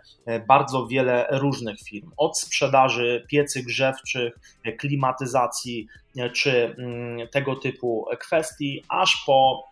bardzo 0.48 0.88
wiele 0.88 1.28
różnych 1.32 1.80
firm. 1.80 2.12
Od 2.18 2.40
sprzedaży 2.40 3.26
piecy 3.30 3.64
grzewczych, 3.64 4.34
klimatyzacji, 4.80 5.88
czy 6.34 6.76
mm, 6.78 7.28
tego 7.28 7.56
typu 7.56 8.06
kwestii, 8.20 8.84
aż 8.90 9.24
po 9.26 9.64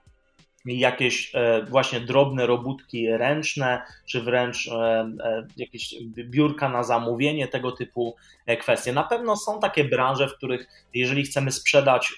jakieś 0.66 1.32
e, 1.36 1.66
właśnie 1.70 2.00
drobne 2.00 2.48
robótki 2.48 3.08
ręczne, 3.10 3.82
czy 4.06 4.22
wręcz 4.22 4.68
e, 4.68 4.74
e, 5.24 5.48
jakieś 5.58 5.96
biurka 6.06 6.70
na 6.70 6.84
zamówienie, 6.84 7.48
tego 7.48 7.72
typu 7.72 8.16
kwestie. 8.60 8.94
Na 8.94 9.04
pewno 9.04 9.36
są 9.38 9.60
takie 9.60 9.84
branże, 9.84 10.28
w 10.28 10.38
których 10.38 10.68
jeżeli 10.94 11.24
chcemy 11.24 11.52
sprzedać 11.52 12.14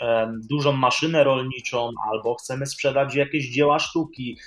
dużą 0.49 0.71
maszynę 0.71 1.23
rolniczą, 1.23 1.91
albo 2.11 2.35
chcemy 2.35 2.65
sprzedać 2.65 3.15
jakieś 3.15 3.49
dzieła 3.49 3.79
sztuki, 3.79 4.37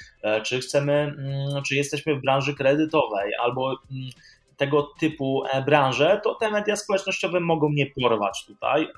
czy 0.43 0.61
chcemy, 0.61 0.93
mm, 0.93 1.63
czy 1.63 1.75
jesteśmy 1.75 2.15
w 2.15 2.23
branży 2.23 2.55
kredytowej, 2.55 3.33
albo 3.43 3.71
mm, 3.71 4.11
tego 4.57 4.83
typu 4.83 5.43
branże, 5.67 6.21
to 6.25 6.35
te 6.35 6.51
media 6.51 6.77
społecznościowe 6.77 7.41
mogą 7.41 7.71
nie 7.71 7.87
porwać 7.87 8.45
tutaj. 8.47 8.89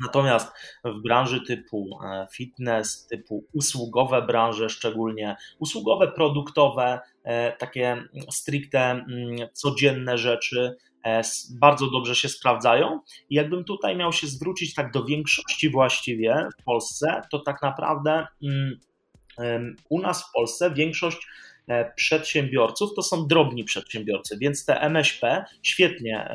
Natomiast 0.00 0.52
w 0.84 1.02
branży 1.02 1.40
typu 1.40 1.98
e, 2.04 2.26
fitness, 2.32 3.06
typu 3.06 3.44
usługowe 3.52 4.22
branże, 4.22 4.68
szczególnie 4.68 5.36
usługowe, 5.58 6.12
produktowe, 6.12 7.00
e, 7.24 7.52
takie 7.52 8.04
stricte 8.30 8.80
mm, 8.80 9.48
codzienne 9.52 10.18
rzeczy, 10.18 10.76
e, 11.04 11.22
bardzo 11.60 11.90
dobrze 11.90 12.14
się 12.14 12.28
sprawdzają. 12.28 13.00
I 13.30 13.34
jakbym 13.34 13.64
tutaj 13.64 13.96
miał 13.96 14.12
się 14.12 14.26
zwrócić 14.26 14.74
tak 14.74 14.92
do 14.92 15.04
większości 15.04 15.70
właściwie 15.70 16.48
w 16.60 16.64
Polsce, 16.64 17.22
to 17.30 17.38
tak 17.38 17.62
naprawdę 17.62 18.26
mm, 18.42 18.78
u 19.88 20.00
nas 20.00 20.28
w 20.28 20.32
Polsce 20.32 20.70
większość 20.70 21.26
przedsiębiorców 21.96 22.90
to 22.96 23.02
są 23.02 23.26
drobni 23.26 23.64
przedsiębiorcy, 23.64 24.38
więc 24.40 24.64
te 24.64 24.80
MŚP 24.80 25.44
świetnie, 25.62 26.28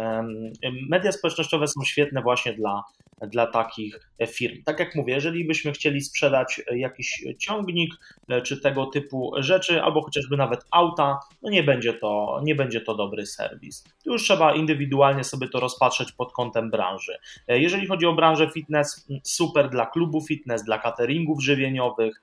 media 0.90 1.12
społecznościowe 1.12 1.68
są 1.68 1.84
świetne 1.84 2.22
właśnie 2.22 2.54
dla 2.54 2.84
dla 3.28 3.48
takich 3.48 4.00
firm. 4.28 4.64
Tak 4.64 4.80
jak 4.80 4.96
mówię, 4.96 5.14
jeżeli 5.14 5.46
byśmy 5.46 5.72
chcieli 5.72 6.02
sprzedać 6.02 6.62
jakiś 6.72 7.24
ciągnik 7.40 7.94
e, 8.30 8.42
czy 8.42 8.62
tego 8.62 8.86
typu 8.86 9.32
rzeczy, 9.38 9.82
albo 9.82 10.02
chociażby 10.02 10.38
nawet 10.38 10.66
auta, 10.72 11.20
no 11.42 11.50
nie 11.50 11.64
będzie 11.64 11.94
to, 11.94 12.42
nie 12.44 12.56
będzie 12.56 12.82
to 12.82 12.96
dobry 12.96 13.26
serwis. 13.26 13.84
Tu 14.04 14.12
już 14.12 14.24
trzeba 14.24 14.56
indywidualnie 14.56 15.24
sobie 15.24 15.50
to 15.50 15.60
rozpatrzeć 15.60 16.12
pod 16.12 16.34
kątem 16.34 16.72
branży. 16.72 17.18
E, 17.48 17.60
jeżeli 17.60 17.88
chodzi 17.88 18.06
o 18.06 18.14
branżę 18.14 18.50
fitness, 18.54 19.08
super 19.24 19.70
dla 19.70 19.86
klubów 19.86 20.28
fitness, 20.28 20.64
dla 20.64 20.80
cateringów 20.80 21.44
żywieniowych, 21.44 22.22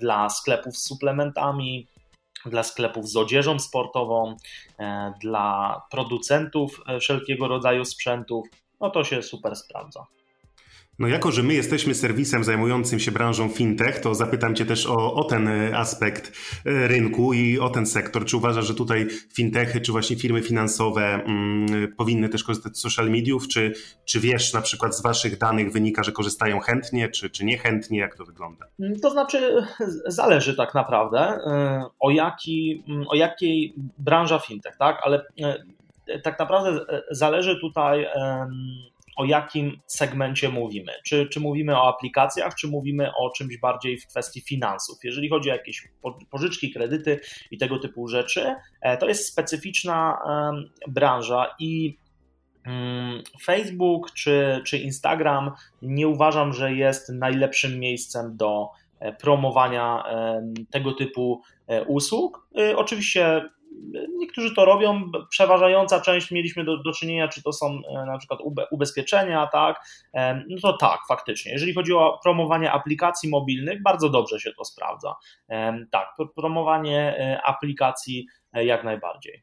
dla 0.00 0.28
sklepów 0.28 0.76
z 0.76 0.88
suplementami, 0.88 1.86
dla 2.48 2.62
sklepów 2.62 3.08
z 3.08 3.16
odzieżą 3.16 3.58
sportową, 3.58 4.36
e, 4.78 5.12
dla 5.20 5.82
producentów 5.90 6.80
wszelkiego 7.00 7.48
rodzaju 7.48 7.84
sprzętów 7.84 8.48
no 8.80 8.90
to 8.90 9.04
się 9.04 9.22
super 9.22 9.56
sprawdza. 9.56 10.06
No 10.98 11.08
jako, 11.08 11.32
że 11.32 11.42
my 11.42 11.54
jesteśmy 11.54 11.94
serwisem 11.94 12.44
zajmującym 12.44 12.98
się 12.98 13.12
branżą 13.12 13.48
fintech, 13.48 14.00
to 14.00 14.14
zapytam 14.14 14.54
Cię 14.54 14.66
też 14.66 14.86
o, 14.86 15.14
o, 15.14 15.24
ten 15.24 15.48
e, 15.48 15.76
aspekt 15.76 16.32
e, 16.66 16.88
rynku 16.88 17.32
i 17.32 17.58
o 17.58 17.68
ten 17.68 17.86
sektor. 17.86 18.24
Czy 18.24 18.36
uważasz, 18.36 18.66
że 18.66 18.74
tutaj 18.74 19.08
fintechy, 19.34 19.80
czy 19.80 19.92
właśnie 19.92 20.16
firmy 20.16 20.42
finansowe 20.42 21.02
mm, 21.02 21.94
powinny 21.96 22.28
też 22.28 22.44
korzystać 22.44 22.76
z 22.76 22.80
social 22.80 23.10
mediów? 23.10 23.48
Czy, 23.48 23.72
czy 24.04 24.20
wiesz, 24.20 24.52
na 24.52 24.60
przykład 24.60 24.96
z 24.96 25.02
Waszych 25.02 25.38
danych 25.38 25.72
wynika, 25.72 26.02
że 26.02 26.12
korzystają 26.12 26.60
chętnie, 26.60 27.08
czy, 27.08 27.30
czy 27.30 27.44
niechętnie? 27.44 27.98
Jak 27.98 28.16
to 28.16 28.24
wygląda? 28.24 28.66
Mm, 28.80 29.00
to 29.00 29.10
znaczy, 29.10 29.66
zależy 30.06 30.56
tak 30.56 30.74
naprawdę 30.74 31.18
e, 31.18 31.84
o, 32.00 32.10
jaki, 32.10 32.84
mm, 32.88 33.04
o 33.08 33.14
jakiej 33.14 33.74
branża 33.98 34.38
fintech, 34.38 34.76
tak? 34.76 35.00
Ale 35.02 35.26
tak 36.22 36.38
naprawdę 36.38 36.80
zależy 37.10 37.60
tutaj 37.60 38.06
o 39.18 39.24
jakim 39.24 39.80
segmencie 39.86 40.48
mówimy. 40.48 40.92
Czy, 41.04 41.28
czy 41.28 41.40
mówimy 41.40 41.76
o 41.76 41.88
aplikacjach, 41.88 42.54
czy 42.54 42.68
mówimy 42.68 43.10
o 43.16 43.30
czymś 43.30 43.58
bardziej 43.58 43.98
w 43.98 44.06
kwestii 44.06 44.40
finansów. 44.40 44.98
Jeżeli 45.04 45.28
chodzi 45.28 45.50
o 45.50 45.52
jakieś 45.52 45.88
pożyczki, 46.30 46.72
kredyty 46.72 47.20
i 47.50 47.58
tego 47.58 47.78
typu 47.78 48.08
rzeczy, 48.08 48.54
e, 48.80 48.96
to 48.96 49.08
jest 49.08 49.26
specyficzna 49.26 50.18
branża 50.88 51.54
i 51.58 51.98
mm, 52.66 53.22
Facebook 53.44 54.12
czy, 54.12 54.60
czy 54.66 54.78
Instagram 54.78 55.50
nie 55.82 56.08
uważam, 56.08 56.52
że 56.52 56.72
jest 56.72 57.08
najlepszym 57.08 57.78
miejscem 57.78 58.36
do 58.36 58.68
e, 59.00 59.12
promowania 59.12 60.04
tego 60.70 60.92
typu 60.92 61.42
e, 61.66 61.84
usług. 61.84 62.48
Oczywiście 62.76 63.42
Niektórzy 64.16 64.54
to 64.54 64.64
robią, 64.64 65.10
przeważająca 65.30 66.00
część 66.00 66.30
mieliśmy 66.30 66.64
do, 66.64 66.82
do 66.82 66.92
czynienia, 66.92 67.28
czy 67.28 67.42
to 67.42 67.52
są 67.52 67.66
e, 67.66 68.06
na 68.06 68.18
przykład 68.18 68.40
ubezpieczenia, 68.70 69.46
tak, 69.52 69.80
e, 70.14 70.44
no 70.48 70.56
to 70.62 70.76
tak, 70.76 71.00
faktycznie. 71.08 71.52
Jeżeli 71.52 71.74
chodzi 71.74 71.92
o 71.92 72.20
promowanie 72.22 72.72
aplikacji 72.72 73.28
mobilnych, 73.28 73.82
bardzo 73.82 74.08
dobrze 74.08 74.40
się 74.40 74.50
to 74.58 74.64
sprawdza. 74.64 75.14
E, 75.48 75.86
tak, 75.90 76.08
promowanie 76.36 77.40
aplikacji 77.44 78.26
jak 78.52 78.84
najbardziej. 78.84 79.42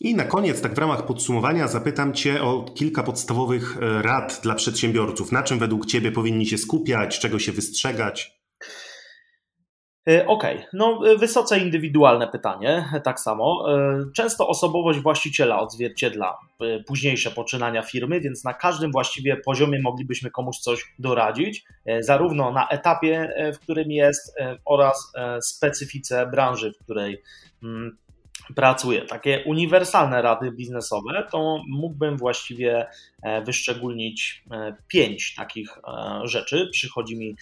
I 0.00 0.14
na 0.14 0.24
koniec, 0.24 0.62
tak 0.62 0.74
w 0.74 0.78
ramach 0.78 1.06
podsumowania, 1.06 1.68
zapytam 1.68 2.14
Cię 2.14 2.42
o 2.42 2.62
kilka 2.62 3.02
podstawowych 3.02 3.76
rad 3.80 4.40
dla 4.42 4.54
przedsiębiorców. 4.54 5.32
Na 5.32 5.42
czym 5.42 5.58
według 5.58 5.86
Ciebie 5.86 6.12
powinni 6.12 6.46
się 6.46 6.58
skupiać, 6.58 7.18
czego 7.18 7.38
się 7.38 7.52
wystrzegać? 7.52 8.35
E, 10.08 10.26
okej, 10.26 10.56
okay. 10.56 10.68
no 10.72 11.00
e, 11.12 11.16
wysoce 11.16 11.58
indywidualne 11.58 12.28
pytanie, 12.28 12.84
tak 13.04 13.20
samo. 13.20 13.76
E, 13.76 14.04
często 14.14 14.48
osobowość 14.48 14.98
właściciela 14.98 15.60
odzwierciedla 15.60 16.38
późniejsze 16.86 17.30
poczynania 17.30 17.82
firmy, 17.82 18.20
więc 18.20 18.44
na 18.44 18.54
każdym 18.54 18.92
właściwie 18.92 19.36
poziomie 19.36 19.80
moglibyśmy 19.82 20.30
komuś 20.30 20.58
coś 20.58 20.94
doradzić, 20.98 21.64
zarówno 22.00 22.52
na 22.52 22.68
etapie, 22.68 23.34
w 23.54 23.58
którym 23.58 23.90
jest, 23.90 24.36
oraz 24.64 25.12
specyfice 25.40 26.26
branży, 26.26 26.72
w 26.72 26.84
której 26.84 27.22
mm, 28.40 28.54
pracuje. 28.54 29.02
Takie 29.02 29.44
uniwersalne 29.46 30.22
rady 30.22 30.52
biznesowe, 30.52 31.26
to 31.32 31.62
mógłbym 31.68 32.16
właściwie 32.16 32.86
e, 33.22 33.42
wyszczególnić 33.42 34.44
e, 34.50 34.76
pięć 34.88 35.34
takich 35.34 35.78
e, 35.78 36.20
rzeczy, 36.28 36.68
przychodzi 36.72 37.16
mi 37.18 37.36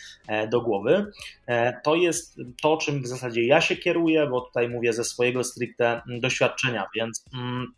do 0.51 0.61
głowy. 0.61 1.07
To 1.85 1.95
jest 1.95 2.41
to, 2.63 2.77
czym 2.77 3.03
w 3.03 3.07
zasadzie 3.07 3.47
ja 3.47 3.61
się 3.61 3.77
kieruję, 3.77 4.27
bo 4.27 4.41
tutaj 4.41 4.69
mówię 4.69 4.93
ze 4.93 5.05
swojego 5.05 5.45
stricte 5.45 6.03
doświadczenia, 6.21 6.87
więc. 6.95 7.25
Mm, 7.35 7.73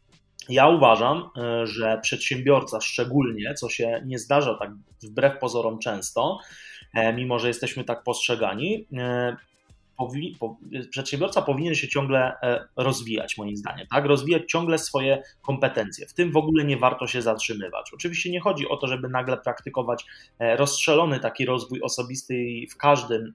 ja 0.49 0.69
uważam, 0.69 1.31
że 1.65 1.99
przedsiębiorca, 2.03 2.81
szczególnie, 2.81 3.55
co 3.55 3.69
się 3.69 4.03
nie 4.05 4.19
zdarza 4.19 4.55
tak 4.55 4.71
wbrew 5.03 5.39
pozorom 5.39 5.79
często, 5.79 6.39
mimo 7.15 7.39
że 7.39 7.49
jesteśmy 7.49 7.85
tak 7.85 8.03
postrzegani, 8.03 8.87
powi, 9.97 10.37
po, 10.41 10.57
przedsiębiorca 10.91 11.43
powinien 11.43 11.75
się 11.75 11.89
ciągle 11.89 12.41
e, 12.43 12.69
rozwijać, 12.77 13.39
moim 13.39 13.57
zdaniem, 13.57 13.87
tak? 13.91 14.05
Rozwijać 14.05 14.43
ciągle 14.49 14.79
swoje 14.79 15.23
kompetencje. 15.43 16.07
W 16.07 16.15
tym 16.15 16.33
w 16.33 16.37
ogóle 16.37 16.65
nie 16.65 16.77
warto 16.77 17.07
się 17.07 17.23
zatrzymywać. 17.23 17.91
Oczywiście 17.95 18.31
nie 18.31 18.41
chodzi 18.41 18.69
o 18.69 18.77
to, 18.77 18.87
żeby 18.87 19.09
nagle 19.09 19.37
praktykować 19.37 20.05
e, 20.39 20.57
rozstrzelony 20.57 21.21
taki 21.21 21.47
rozwój 21.47 21.83
osobisty 21.83 22.35
w 22.71 22.77
każdym 22.77 23.35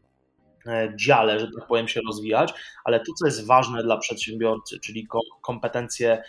dziale, 0.96 1.40
że 1.40 1.48
tak 1.60 1.68
powiem, 1.68 1.88
się 1.88 2.02
rozwijać, 2.08 2.54
ale 2.84 3.00
to, 3.00 3.14
co 3.20 3.26
jest 3.26 3.48
ważne 3.48 3.84
dla 3.84 3.98
przedsiębiorcy, 3.98 4.80
czyli 4.80 5.08
kompetencje 5.42 6.24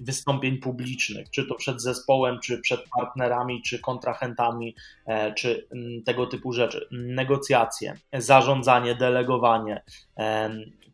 wystąpień 0.00 0.58
publicznych, 0.58 1.30
czy 1.30 1.46
to 1.46 1.54
przed 1.54 1.82
zespołem, 1.82 2.38
czy 2.40 2.58
przed 2.58 2.80
partnerami, 2.98 3.62
czy 3.62 3.78
kontrahentami, 3.78 4.76
e, 5.06 5.34
czy 5.34 5.68
mm, 5.72 6.02
tego 6.02 6.26
typu 6.26 6.52
rzeczy, 6.52 6.88
negocjacje, 6.90 7.94
zarządzanie, 8.12 8.94
delegowanie, 8.94 9.82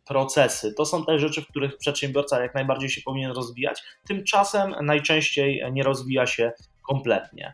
procesy. 0.07 0.73
To 0.73 0.85
są 0.85 1.05
te 1.05 1.19
rzeczy, 1.19 1.41
w 1.41 1.47
których 1.47 1.77
przedsiębiorca 1.77 2.41
jak 2.41 2.55
najbardziej 2.55 2.89
się 2.89 3.01
powinien 3.01 3.31
rozwijać. 3.31 3.83
Tymczasem 4.07 4.75
najczęściej 4.81 5.63
nie 5.71 5.83
rozwija 5.83 6.27
się 6.27 6.51
kompletnie. 6.87 7.53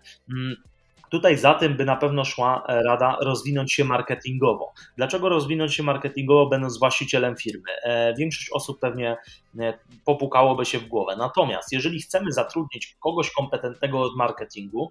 Tutaj 1.13 1.37
za 1.37 1.53
tym 1.53 1.77
by 1.77 1.85
na 1.85 1.95
pewno 1.95 2.25
szła 2.25 2.63
e, 2.67 2.83
rada 2.83 3.17
rozwinąć 3.21 3.73
się 3.73 3.83
marketingowo. 3.83 4.73
Dlaczego 4.97 5.29
rozwinąć 5.29 5.75
się 5.75 5.83
marketingowo, 5.83 6.49
będąc 6.49 6.79
właścicielem 6.79 7.35
firmy? 7.35 7.71
E, 7.83 8.13
większość 8.13 8.49
osób 8.53 8.79
pewnie 8.79 9.17
e, 9.59 9.73
popukałoby 10.05 10.65
się 10.65 10.79
w 10.79 10.87
głowę. 10.87 11.15
Natomiast 11.17 11.71
jeżeli 11.71 12.01
chcemy 12.01 12.31
zatrudnić 12.31 12.95
kogoś 12.99 13.31
kompetentnego 13.31 14.01
od 14.01 14.15
marketingu 14.15 14.89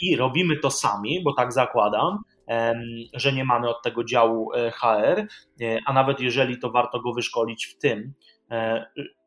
i 0.00 0.16
robimy 0.16 0.56
to 0.56 0.70
sami, 0.70 1.22
bo 1.24 1.34
tak 1.34 1.52
zakładam, 1.52 2.18
że 3.14 3.32
nie 3.32 3.44
mamy 3.44 3.68
od 3.68 3.82
tego 3.82 4.04
działu 4.04 4.50
HR, 4.72 5.26
a 5.86 5.92
nawet 5.92 6.20
jeżeli 6.20 6.58
to 6.58 6.70
warto 6.70 7.00
go 7.00 7.12
wyszkolić 7.12 7.66
w 7.66 7.78
tym, 7.78 8.12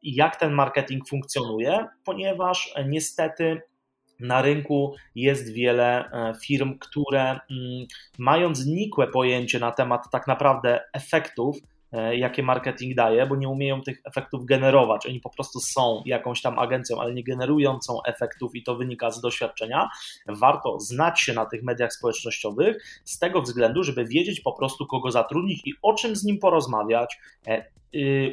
jak 0.03 0.36
ten 0.36 0.53
marketing 0.53 1.10
funkcjonuje, 1.10 1.86
ponieważ 2.06 2.74
niestety 2.86 3.62
na 4.20 4.42
rynku 4.42 4.96
jest 5.16 5.54
wiele 5.54 6.12
e, 6.12 6.34
firm, 6.46 6.80
które 6.80 7.30
mm, 7.30 7.86
mając 8.18 8.66
nikłe 8.66 9.08
pojęcie 9.08 9.60
na 9.60 9.72
temat 9.72 10.04
tak 10.12 10.28
naprawdę 10.28 10.80
efektów, 10.94 11.58
e, 11.92 12.18
jakie 12.18 12.44
marketing 12.44 12.96
daje, 12.96 13.26
bo 13.26 13.36
nie 13.36 13.50
umieją 13.50 13.82
tych 13.82 14.02
efektów 14.06 14.46
generować. 14.46 15.06
Oni 15.06 15.20
po 15.20 15.30
prostu 15.30 15.60
są 15.60 16.04
jakąś 16.06 16.42
tam 16.42 16.60
agencją, 16.60 17.02
ale 17.02 17.14
nie 17.14 17.24
generującą 17.24 18.04
efektów 18.04 18.56
i 18.56 18.64
to 18.64 18.76
wynika 18.76 19.12
z 19.12 19.22
doświadczenia. 19.22 19.90
Warto 20.28 20.80
znać 20.80 21.22
się 21.22 21.34
na 21.34 21.46
tych 21.46 21.64
mediach 21.64 21.94
społecznościowych 21.94 23.02
z 23.06 23.20
tego 23.20 23.42
względu, 23.42 23.84
żeby 23.84 24.06
wiedzieć 24.06 24.42
po 24.42 24.54
prostu, 24.54 24.86
kogo 24.86 25.12
zatrudnić 25.12 25.62
i 25.68 25.74
o 25.82 25.94
czym 25.94 26.16
z 26.16 26.24
nim 26.24 26.40
porozmawiać, 26.40 27.18
e, 27.48 27.76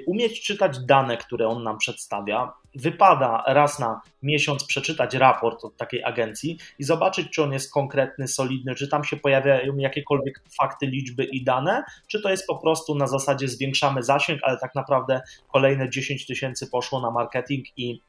umieć 0.07 0.43
czytać 0.43 0.79
dane, 0.79 1.17
które 1.17 1.49
on 1.49 1.63
nam 1.63 1.79
przedstawia. 1.79 2.53
Wypada 2.75 3.45
raz 3.47 3.79
na 3.79 4.01
miesiąc 4.23 4.65
przeczytać 4.65 5.15
raport 5.15 5.65
od 5.65 5.77
takiej 5.77 6.05
agencji 6.05 6.59
i 6.79 6.85
zobaczyć, 6.85 7.31
czy 7.31 7.43
on 7.43 7.53
jest 7.53 7.73
konkretny, 7.73 8.29
solidny, 8.29 8.75
czy 8.75 8.89
tam 8.89 9.05
się 9.05 9.17
pojawiają 9.17 9.77
jakiekolwiek 9.77 10.43
fakty, 10.61 10.87
liczby 10.87 11.25
i 11.25 11.45
dane, 11.45 11.85
czy 12.09 12.23
to 12.23 12.31
jest 12.31 12.47
po 12.47 12.59
prostu 12.59 12.95
na 12.95 13.07
zasadzie 13.07 13.49
zwiększamy 13.49 14.03
zasięg, 14.03 14.41
ale 14.43 14.59
tak 14.59 14.75
naprawdę 14.75 15.23
kolejne 15.53 15.91
10 15.91 16.27
tysięcy 16.27 16.67
poszło 16.71 17.01
na 17.01 17.11
marketing 17.11 17.67
i 17.77 18.01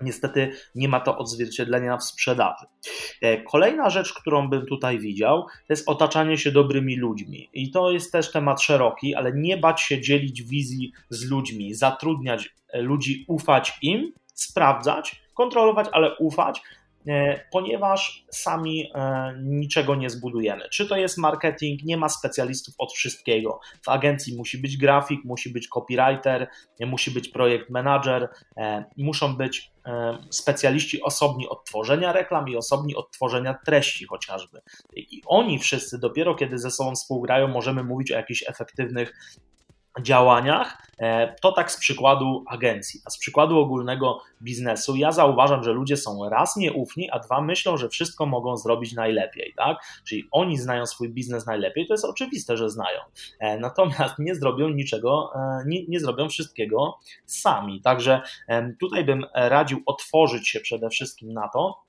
Niestety 0.00 0.52
nie 0.74 0.88
ma 0.88 1.00
to 1.00 1.18
odzwierciedlenia 1.18 1.96
w 1.96 2.04
sprzedaży. 2.04 2.66
E, 3.20 3.42
kolejna 3.42 3.90
rzecz, 3.90 4.12
którą 4.12 4.48
bym 4.48 4.66
tutaj 4.66 4.98
widział, 4.98 5.42
to 5.42 5.72
jest 5.72 5.88
otaczanie 5.88 6.38
się 6.38 6.52
dobrymi 6.52 6.96
ludźmi. 6.96 7.50
I 7.52 7.70
to 7.70 7.90
jest 7.90 8.12
też 8.12 8.32
temat 8.32 8.62
szeroki, 8.62 9.14
ale 9.14 9.32
nie 9.32 9.56
bać 9.56 9.80
się 9.80 10.00
dzielić 10.00 10.42
wizji 10.42 10.92
z 11.10 11.30
ludźmi, 11.30 11.74
zatrudniać 11.74 12.54
e, 12.68 12.82
ludzi, 12.82 13.24
ufać 13.28 13.78
im, 13.82 14.12
sprawdzać, 14.34 15.22
kontrolować, 15.34 15.86
ale 15.92 16.16
ufać, 16.18 16.62
ponieważ 17.52 18.24
sami 18.30 18.90
e, 18.94 19.32
niczego 19.42 19.94
nie 19.94 20.10
zbudujemy. 20.10 20.68
Czy 20.68 20.88
to 20.88 20.96
jest 20.96 21.18
marketing, 21.18 21.82
nie 21.84 21.96
ma 21.96 22.08
specjalistów 22.08 22.74
od 22.78 22.92
wszystkiego. 22.92 23.60
W 23.82 23.88
agencji 23.88 24.36
musi 24.36 24.58
być 24.58 24.76
grafik, 24.76 25.24
musi 25.24 25.52
być 25.52 25.68
copywriter, 25.68 26.48
musi 26.80 27.10
być 27.10 27.28
projekt 27.28 27.70
manager, 27.70 28.28
e, 28.56 28.84
muszą 28.96 29.36
być 29.36 29.72
specjaliści 30.30 31.02
osobni 31.02 31.48
od 31.48 31.64
tworzenia 31.64 32.12
reklam 32.12 32.48
i 32.48 32.56
osobni 32.56 32.96
od 32.96 33.10
tworzenia 33.10 33.54
treści 33.66 34.06
chociażby. 34.06 34.60
I 34.96 35.22
oni 35.26 35.58
wszyscy 35.58 35.98
dopiero 35.98 36.34
kiedy 36.34 36.58
ze 36.58 36.70
sobą 36.70 36.94
współgrają, 36.94 37.48
możemy 37.48 37.84
mówić 37.84 38.12
o 38.12 38.16
jakichś 38.16 38.44
efektywnych 38.48 39.12
działaniach, 40.00 40.78
e, 40.98 41.34
to 41.42 41.52
tak 41.52 41.72
z 41.72 41.78
przykładu 41.78 42.44
agencji, 42.48 43.00
a 43.06 43.10
z 43.10 43.18
przykładu 43.18 43.58
ogólnego 43.58 44.22
biznesu 44.42 44.96
ja 44.96 45.12
zauważam, 45.12 45.64
że 45.64 45.72
ludzie 45.72 45.96
są 45.96 46.28
raz 46.28 46.56
nieufni, 46.56 47.10
a 47.10 47.18
dwa 47.18 47.40
myślą, 47.40 47.76
że 47.76 47.88
wszystko 47.88 48.26
mogą 48.26 48.56
zrobić 48.56 48.92
najlepiej, 48.92 49.54
tak? 49.56 49.78
Czyli 50.08 50.28
oni 50.30 50.58
znają 50.58 50.86
swój 50.86 51.08
biznes 51.08 51.46
najlepiej, 51.46 51.86
to 51.86 51.94
jest 51.94 52.04
oczywiste, 52.04 52.56
że 52.56 52.70
znają, 52.70 53.00
e, 53.40 53.58
natomiast 53.58 54.18
nie 54.18 54.34
zrobią 54.34 54.68
niczego, 54.68 55.32
e, 55.34 55.62
nie, 55.66 55.86
nie 55.86 56.00
zrobią 56.00 56.28
wszystkiego 56.28 56.98
sami, 57.26 57.80
także 57.80 58.22
tutaj 58.80 59.04
bym 59.04 59.24
radził 59.34 59.82
otworzyć 59.86 60.48
się 60.48 60.60
przede 60.60 60.90
wszystkim 60.90 61.32
na 61.32 61.48
to, 61.48 61.82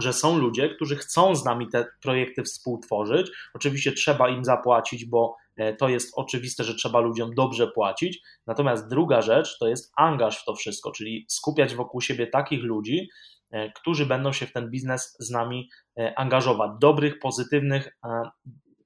że 0.00 0.12
są 0.12 0.38
ludzie, 0.38 0.68
którzy 0.68 0.96
chcą 0.96 1.36
z 1.36 1.44
nami 1.44 1.68
te 1.68 1.86
projekty 2.02 2.42
współtworzyć. 2.42 3.30
Oczywiście 3.54 3.92
trzeba 3.92 4.28
im 4.28 4.44
zapłacić, 4.44 5.04
bo 5.04 5.36
to 5.78 5.88
jest 5.88 6.12
oczywiste, 6.16 6.64
że 6.64 6.74
trzeba 6.74 7.00
ludziom 7.00 7.34
dobrze 7.34 7.66
płacić. 7.66 8.20
Natomiast 8.46 8.88
druga 8.88 9.22
rzecz 9.22 9.58
to 9.58 9.68
jest 9.68 9.92
angaż 9.96 10.42
w 10.42 10.44
to 10.44 10.54
wszystko, 10.54 10.92
czyli 10.92 11.26
skupiać 11.28 11.74
wokół 11.74 12.00
siebie 12.00 12.26
takich 12.26 12.62
ludzi, 12.62 13.08
e, 13.50 13.72
którzy 13.72 14.06
będą 14.06 14.32
się 14.32 14.46
w 14.46 14.52
ten 14.52 14.70
biznes 14.70 15.16
z 15.20 15.30
nami 15.30 15.70
e, 15.98 16.18
angażować. 16.18 16.70
Dobrych, 16.80 17.18
pozytywnych, 17.18 17.98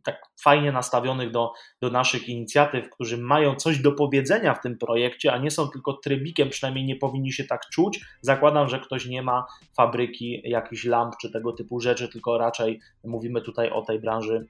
tak 0.06 0.23
fajnie 0.42 0.73
nastawionych 0.73 1.30
do, 1.30 1.52
do 1.80 1.90
naszych 1.90 2.28
inicjatyw, 2.28 2.90
którzy 2.90 3.18
mają 3.18 3.54
coś 3.54 3.78
do 3.78 3.92
powiedzenia 3.92 4.54
w 4.54 4.61
tym 4.61 4.78
projekcie, 4.78 5.32
a 5.32 5.38
nie 5.38 5.50
są 5.50 5.68
tylko 5.68 5.92
trybikiem, 5.92 6.50
przynajmniej 6.50 6.85
nie 6.85 6.96
powinni 6.96 7.32
się 7.32 7.44
tak 7.44 7.61
czuć. 7.73 8.00
Zakładam, 8.20 8.68
że 8.68 8.80
ktoś 8.80 9.06
nie 9.06 9.23
ma 9.23 9.46
fabryki 9.76 10.42
jakichś 10.44 10.85
lamp 10.85 11.14
czy 11.20 11.32
tego 11.32 11.52
typu 11.52 11.80
rzeczy, 11.80 12.08
tylko 12.08 12.38
raczej 12.38 12.80
mówimy 13.04 13.42
tutaj 13.42 13.70
o 13.70 13.82
tej 13.82 14.00
branży 14.00 14.46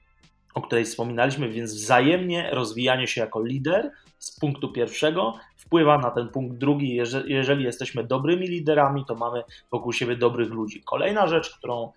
o 0.57 0.61
której 0.61 0.85
wspominaliśmy, 0.85 1.49
więc 1.49 1.73
wzajemnie 1.73 2.49
rozwijanie 2.51 3.07
się 3.07 3.21
jako 3.21 3.43
lider 3.43 3.91
z 4.19 4.39
punktu 4.39 4.71
pierwszego 4.71 5.33
wpływa 5.57 5.97
na 5.97 6.11
ten 6.11 6.29
punkt 6.29 6.57
drugi. 6.57 6.95
Jeżeli, 7.27 7.63
jesteśmy 7.63 8.03
dobrymi 8.03 8.47
liderami, 8.47 9.05
to 9.05 9.15
mamy 9.15 9.43
wokół 9.71 9.93
siebie 9.93 10.15
dobrych 10.15 10.49
ludzi. 10.49 10.83
Kolejna 10.85 11.27
rzecz, 11.27 11.57
którą 11.57 11.91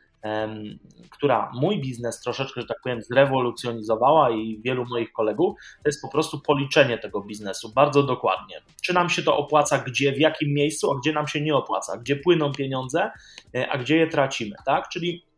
która 1.10 1.50
mój 1.54 1.80
biznes 1.80 2.20
troszeczkę, 2.20 2.60
że 2.60 2.66
tak 2.66 2.76
powiem, 2.82 3.02
zrewolucjonizowała 3.02 4.30
i 4.30 4.60
wielu 4.64 4.84
moich 4.90 5.12
kolegów, 5.12 5.54
to 5.58 5.88
jest 5.88 6.02
po 6.02 6.08
prostu 6.08 6.40
policzenie 6.40 6.99
tego 6.99 7.20
biznesu 7.20 7.73
bardzo 7.75 8.02
dokładnie. 8.02 8.60
Czy 8.82 8.94
nam 8.94 9.10
się 9.10 9.23
to 9.23 9.36
opłaca, 9.36 9.78
gdzie, 9.78 10.12
w 10.12 10.18
jakim 10.18 10.54
miejscu, 10.54 10.92
a 10.92 10.99
gdzie 10.99 11.12
nam 11.12 11.28
się 11.28 11.40
nie 11.40 11.54
opłaca, 11.54 11.96
gdzie 11.96 12.16
płyną 12.16 12.52
pieniądze, 12.52 13.10
e, 13.54 13.68
a 13.68 13.78
gdzie 13.78 13.96
je 13.96 14.06
tracimy, 14.06 14.56
tak? 14.66 14.88
Czyli 14.88 15.29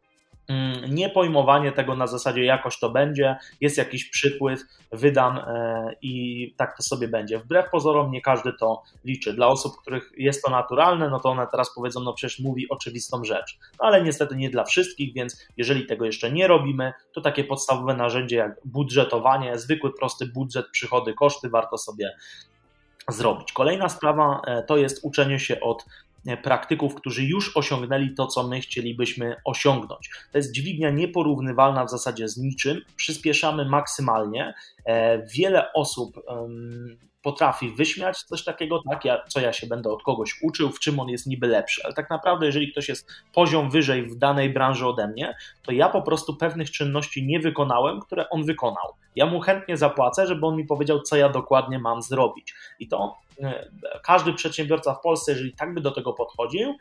Mm, 0.53 0.95
nie 0.95 1.11
pojmowanie 1.11 1.73
tego 1.73 1.97
na 1.97 2.07
zasadzie 2.07 2.45
jakoś 2.45 2.79
to 2.79 2.91
będzie, 2.91 3.37
jest 3.61 3.79
jakiś 3.79 4.11
przypływ, 4.11 4.61
wydam 4.93 5.39
e, 5.39 5.95
i 6.03 6.55
tak 6.57 6.77
to 6.77 6.83
sobie 6.83 7.09
będzie. 7.09 7.39
Wbrew 7.39 7.71
pozorom 7.71 8.11
nie 8.11 8.21
każdy 8.21 8.53
to 8.53 8.83
liczy. 9.05 9.35
Dla 9.35 9.49
osób, 9.49 9.73
których 9.81 10.13
jest 10.17 10.45
to 10.45 10.51
naturalne, 10.51 11.11
no 11.11 11.21
to 11.21 11.29
one 11.29 11.47
teraz 11.51 11.75
powiedzą, 11.75 12.01
no 12.01 12.13
przecież 12.13 12.39
mówi 12.39 12.69
oczywistą 12.69 13.25
rzecz. 13.25 13.59
No 13.81 13.87
ale 13.87 14.03
niestety 14.03 14.37
nie 14.37 14.51
dla 14.51 14.65
wszystkich, 14.65 15.15
więc 15.15 15.47
jeżeli 15.57 15.87
tego 15.87 16.05
jeszcze 16.05 16.33
nie 16.33 16.49
robimy, 16.49 16.93
to 17.13 17.21
takie 17.21 17.45
podstawowe 17.45 17.95
narzędzie 17.95 18.37
jak 18.37 18.61
budżetowanie, 18.65 19.59
zwykły 19.59 19.93
prosty 19.95 20.27
budżet, 20.27 20.67
przychody, 20.73 21.15
koszty 21.15 21.49
warto 21.49 21.79
sobie 21.79 22.17
zrobić. 23.09 23.53
Kolejna 23.53 23.89
sprawa 23.89 24.41
e, 24.47 24.63
to 24.63 24.77
jest 24.77 25.05
uczenie 25.05 25.39
się 25.39 25.61
od 25.61 25.85
praktyków, 26.43 26.95
którzy 26.95 27.25
już 27.25 27.57
osiągnęli 27.57 28.15
to, 28.15 28.27
co 28.27 28.49
my 28.49 28.61
chcielibyśmy 28.61 29.37
osiągnąć. 29.45 30.11
To 30.33 30.39
jest 30.39 30.53
dźwignia 30.53 30.91
nieporównywalna 30.91 31.85
w 31.85 31.91
zasadzie 31.91 32.29
z 32.29 32.37
niczym. 32.37 32.81
Przyspieszamy 32.97 33.65
maksymalnie. 33.65 34.55
E, 34.85 35.27
wiele 35.27 35.73
osób 35.73 36.17
potrafi 37.23 37.71
wyśmiać 37.71 38.23
coś 38.23 38.45
takiego, 38.45 38.83
tak, 38.91 39.05
ja, 39.05 39.23
co 39.29 39.41
ja 39.41 39.53
się 39.53 39.67
będę 39.67 39.91
od 39.91 40.03
kogoś 40.03 40.43
uczył, 40.43 40.71
w 40.71 40.81
czym 40.81 41.01
on 41.01 41.09
jest 41.09 41.27
niby 41.27 41.47
lepszy, 41.47 41.81
ale 41.85 41.95
tak 41.95 42.11
naprawdę 42.11 42.47
jeżeli 42.47 42.73
ktoś 42.73 42.89
jest 42.89 43.11
poziom 43.35 43.71
wyżej 43.71 44.03
w 44.03 44.19
danej 44.19 44.51
branży 44.51 44.87
ode 44.87 45.09
mnie, 45.09 45.37
to 45.63 45.73
ja 45.73 45.89
po 45.89 46.03
prostu 46.03 46.37
pewnych 46.37 46.71
czynności 46.71 47.27
nie 47.27 47.41
wykonałem, 47.41 48.01
które 48.01 48.31
on 48.31 48.45
wykonał. 48.45 48.95
Ja 49.17 49.27
mu 49.27 49.41
chętnie 49.41 49.77
zapłacę, 49.77 50.27
żeby 50.27 50.47
on 50.47 50.57
mi 50.57 50.65
powiedział, 50.65 51.01
co 51.01 51.17
ja 51.17 51.29
dokładnie 51.29 51.79
mam 51.79 52.03
zrobić. 52.03 52.55
I 52.79 52.89
to 52.89 53.15
e, 53.43 53.69
każdy 54.03 54.33
przedsiębiorca 54.33 54.95
w 54.95 55.01
Polsce, 55.01 55.33
jeżeli 55.33 55.53
tak 55.53 55.75
by 55.75 55.81
do 55.81 55.91
tego 55.91 56.13
podchodził, 56.13 56.75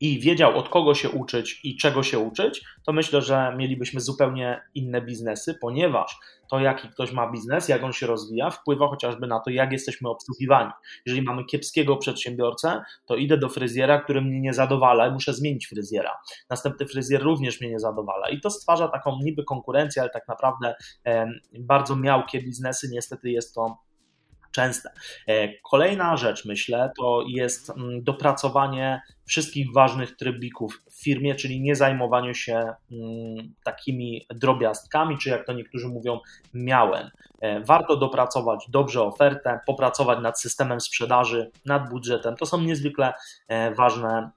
i 0.00 0.20
wiedział 0.20 0.58
od 0.58 0.68
kogo 0.68 0.94
się 0.94 1.10
uczyć 1.10 1.60
i 1.64 1.76
czego 1.76 2.02
się 2.02 2.18
uczyć, 2.18 2.64
to 2.86 2.92
myślę, 2.92 3.22
że 3.22 3.54
mielibyśmy 3.56 4.00
zupełnie 4.00 4.60
inne 4.74 5.02
biznesy, 5.02 5.54
ponieważ 5.60 6.18
to, 6.50 6.60
jaki 6.60 6.88
ktoś 6.88 7.12
ma 7.12 7.30
biznes, 7.30 7.68
jak 7.68 7.84
on 7.84 7.92
się 7.92 8.06
rozwija, 8.06 8.50
wpływa 8.50 8.88
chociażby 8.88 9.26
na 9.26 9.40
to, 9.40 9.50
jak 9.50 9.72
jesteśmy 9.72 10.08
obsługiwani. 10.08 10.70
Jeżeli 11.06 11.22
mamy 11.22 11.44
kiepskiego 11.44 11.96
przedsiębiorcę, 11.96 12.82
to 13.06 13.16
idę 13.16 13.38
do 13.38 13.48
fryzjera, 13.48 14.00
który 14.00 14.22
mnie 14.22 14.40
nie 14.40 14.52
zadowala 14.52 15.06
i 15.06 15.12
muszę 15.12 15.34
zmienić 15.34 15.66
fryzjera. 15.66 16.10
Następny 16.50 16.86
fryzjer 16.86 17.22
również 17.22 17.60
mnie 17.60 17.70
nie 17.70 17.80
zadowala 17.80 18.28
i 18.28 18.40
to 18.40 18.50
stwarza 18.50 18.88
taką 18.88 19.18
niby 19.22 19.44
konkurencję, 19.44 20.02
ale 20.02 20.10
tak 20.10 20.28
naprawdę 20.28 20.74
bardzo 21.60 21.96
miałkie 21.96 22.42
biznesy, 22.42 22.88
niestety 22.92 23.30
jest 23.30 23.54
to 23.54 23.76
częste. 24.52 24.90
E, 25.26 25.48
kolejna 25.70 26.16
rzecz, 26.16 26.44
myślę, 26.44 26.90
to 26.98 27.24
jest 27.28 27.70
mm, 27.70 28.02
dopracowanie 28.02 29.02
wszystkich 29.26 29.72
ważnych 29.72 30.16
trybików 30.16 30.82
w 30.90 31.02
firmie, 31.02 31.34
czyli 31.34 31.60
nie 31.60 31.76
zajmowanie 31.76 32.34
się 32.34 32.72
mm, 32.92 33.54
takimi 33.64 34.26
drobiazgkami, 34.34 35.18
czy 35.18 35.30
jak 35.30 35.46
to 35.46 35.52
niektórzy 35.52 35.88
mówią, 35.88 36.20
miałem. 36.54 37.10
E, 37.40 37.60
warto 37.60 37.96
dopracować 37.96 38.66
dobrze 38.68 39.02
ofertę, 39.02 39.60
popracować 39.66 40.18
nad 40.22 40.40
systemem 40.40 40.80
sprzedaży, 40.80 41.50
nad 41.66 41.90
budżetem. 41.90 42.36
To 42.36 42.46
są 42.46 42.60
niezwykle 42.60 43.12
e, 43.48 43.74
ważne 43.74 44.30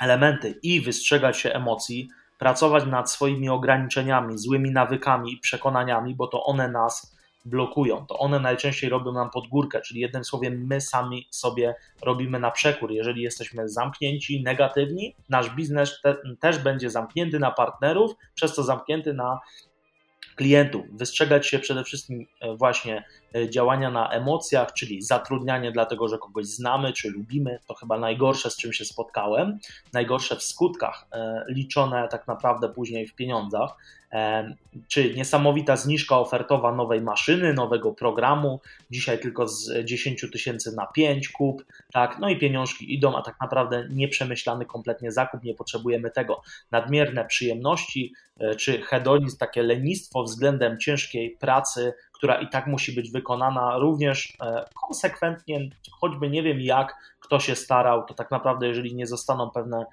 elementy 0.00 0.58
i 0.62 0.80
wystrzegać 0.80 1.38
się 1.38 1.52
emocji 1.52 2.08
pracować 2.38 2.86
nad 2.86 3.10
swoimi 3.10 3.48
ograniczeniami, 3.48 4.38
złymi 4.38 4.70
nawykami 4.70 5.32
i 5.32 5.38
przekonaniami, 5.38 6.14
bo 6.14 6.26
to 6.26 6.44
one 6.44 6.68
nas 6.68 7.11
blokują. 7.44 8.06
To 8.06 8.18
one 8.18 8.40
najczęściej 8.40 8.90
robią 8.90 9.12
nam 9.12 9.30
podgórkę, 9.30 9.80
czyli 9.80 10.00
jednym 10.00 10.24
słowem, 10.24 10.66
my 10.66 10.80
sami 10.80 11.28
sobie 11.30 11.74
robimy 12.02 12.40
na 12.40 12.50
przekór. 12.50 12.92
Jeżeli 12.92 13.22
jesteśmy 13.22 13.68
zamknięci, 13.68 14.42
negatywni, 14.42 15.16
nasz 15.28 15.50
biznes 15.50 16.00
te, 16.02 16.16
też 16.40 16.58
będzie 16.58 16.90
zamknięty 16.90 17.38
na 17.38 17.50
partnerów, 17.50 18.12
przez 18.34 18.54
to 18.54 18.62
zamknięty 18.62 19.14
na 19.14 19.40
klientów. 20.36 20.82
Wystrzegać 20.92 21.46
się 21.46 21.58
przede 21.58 21.84
wszystkim 21.84 22.26
e, 22.40 22.56
właśnie 22.56 23.04
działania 23.50 23.90
na 23.90 24.10
emocjach, 24.10 24.72
czyli 24.72 25.02
zatrudnianie 25.02 25.72
dlatego, 25.72 26.08
że 26.08 26.18
kogoś 26.18 26.46
znamy 26.46 26.92
czy 26.92 27.10
lubimy. 27.10 27.58
To 27.66 27.74
chyba 27.74 27.98
najgorsze, 27.98 28.50
z 28.50 28.56
czym 28.56 28.72
się 28.72 28.84
spotkałem. 28.84 29.58
Najgorsze 29.92 30.36
w 30.36 30.42
skutkach, 30.42 31.06
e, 31.12 31.44
liczone 31.48 32.08
tak 32.08 32.26
naprawdę 32.26 32.68
później 32.68 33.06
w 33.06 33.14
pieniądzach 33.14 33.76
czy 34.88 35.14
niesamowita 35.14 35.76
zniżka 35.76 36.18
ofertowa 36.18 36.74
nowej 36.74 37.00
maszyny, 37.00 37.54
nowego 37.54 37.92
programu, 37.92 38.60
dzisiaj 38.90 39.18
tylko 39.18 39.48
z 39.48 39.84
10 39.84 40.30
tysięcy 40.32 40.72
na 40.76 40.86
5 40.86 41.28
kup, 41.28 41.64
tak, 41.92 42.18
no 42.18 42.28
i 42.28 42.38
pieniążki 42.38 42.94
idą, 42.94 43.16
a 43.16 43.22
tak 43.22 43.36
naprawdę 43.40 43.86
nieprzemyślany 43.90 44.66
kompletnie 44.66 45.12
zakup, 45.12 45.42
nie 45.42 45.54
potrzebujemy 45.54 46.10
tego. 46.10 46.42
Nadmierne 46.70 47.24
przyjemności, 47.24 48.12
e, 48.40 48.54
czy 48.54 48.82
hedonizm, 48.82 49.38
takie 49.38 49.62
lenistwo 49.62 50.24
względem 50.24 50.78
ciężkiej 50.78 51.36
pracy, 51.40 51.92
która 52.22 52.40
i 52.40 52.48
tak 52.48 52.66
musi 52.66 52.92
być 52.92 53.10
wykonana 53.10 53.78
również 53.78 54.36
e, 54.40 54.64
konsekwentnie, 54.86 55.70
choćby 56.00 56.30
nie 56.30 56.42
wiem 56.42 56.60
jak 56.60 56.96
kto 57.20 57.40
się 57.40 57.54
starał, 57.54 58.04
to 58.06 58.14
tak 58.14 58.30
naprawdę 58.30 58.68
jeżeli 58.68 58.94
nie 58.94 59.06
zostaną 59.06 59.50
pewne 59.50 59.86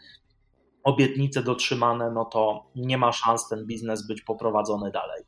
obietnice 0.84 1.44
dotrzymane, 1.44 2.12
no 2.12 2.26
to 2.26 2.66
nie 2.76 2.98
ma 2.98 3.12
szans 3.12 3.48
ten 3.48 3.66
biznes 3.66 4.08
być 4.08 4.22
poprowadzony 4.22 4.92
dalej. 4.92 5.24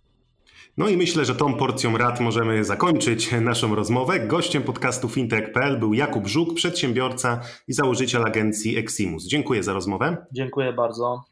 No 0.77 0.87
i 0.87 0.97
myślę, 0.97 1.25
że 1.25 1.35
tą 1.35 1.53
porcją 1.53 1.97
rad 1.97 2.19
możemy 2.19 2.63
zakończyć 2.63 3.31
naszą 3.31 3.75
rozmowę. 3.75 4.19
Gościem 4.19 4.63
podcastu 4.63 5.09
fintech.pl 5.09 5.79
był 5.79 5.93
Jakub 5.93 6.27
Żuk, 6.27 6.53
przedsiębiorca 6.53 7.41
i 7.67 7.73
założyciel 7.73 8.25
agencji 8.25 8.77
Eximus. 8.77 9.27
Dziękuję 9.27 9.63
za 9.63 9.73
rozmowę. 9.73 10.25
Dziękuję 10.31 10.73
bardzo. 10.73 11.30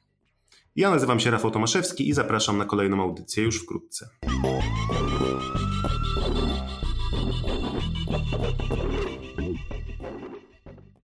Ja 0.80 0.90
nazywam 0.90 1.20
się 1.20 1.32
Rafał 1.32 1.52
Tomaszewski 1.52 2.10
i 2.10 2.14
zapraszam 2.14 2.58
na 2.58 2.66
kolejną 2.66 3.02
audycję 3.02 3.44
już 3.44 3.64
wkrótce. 3.64 4.10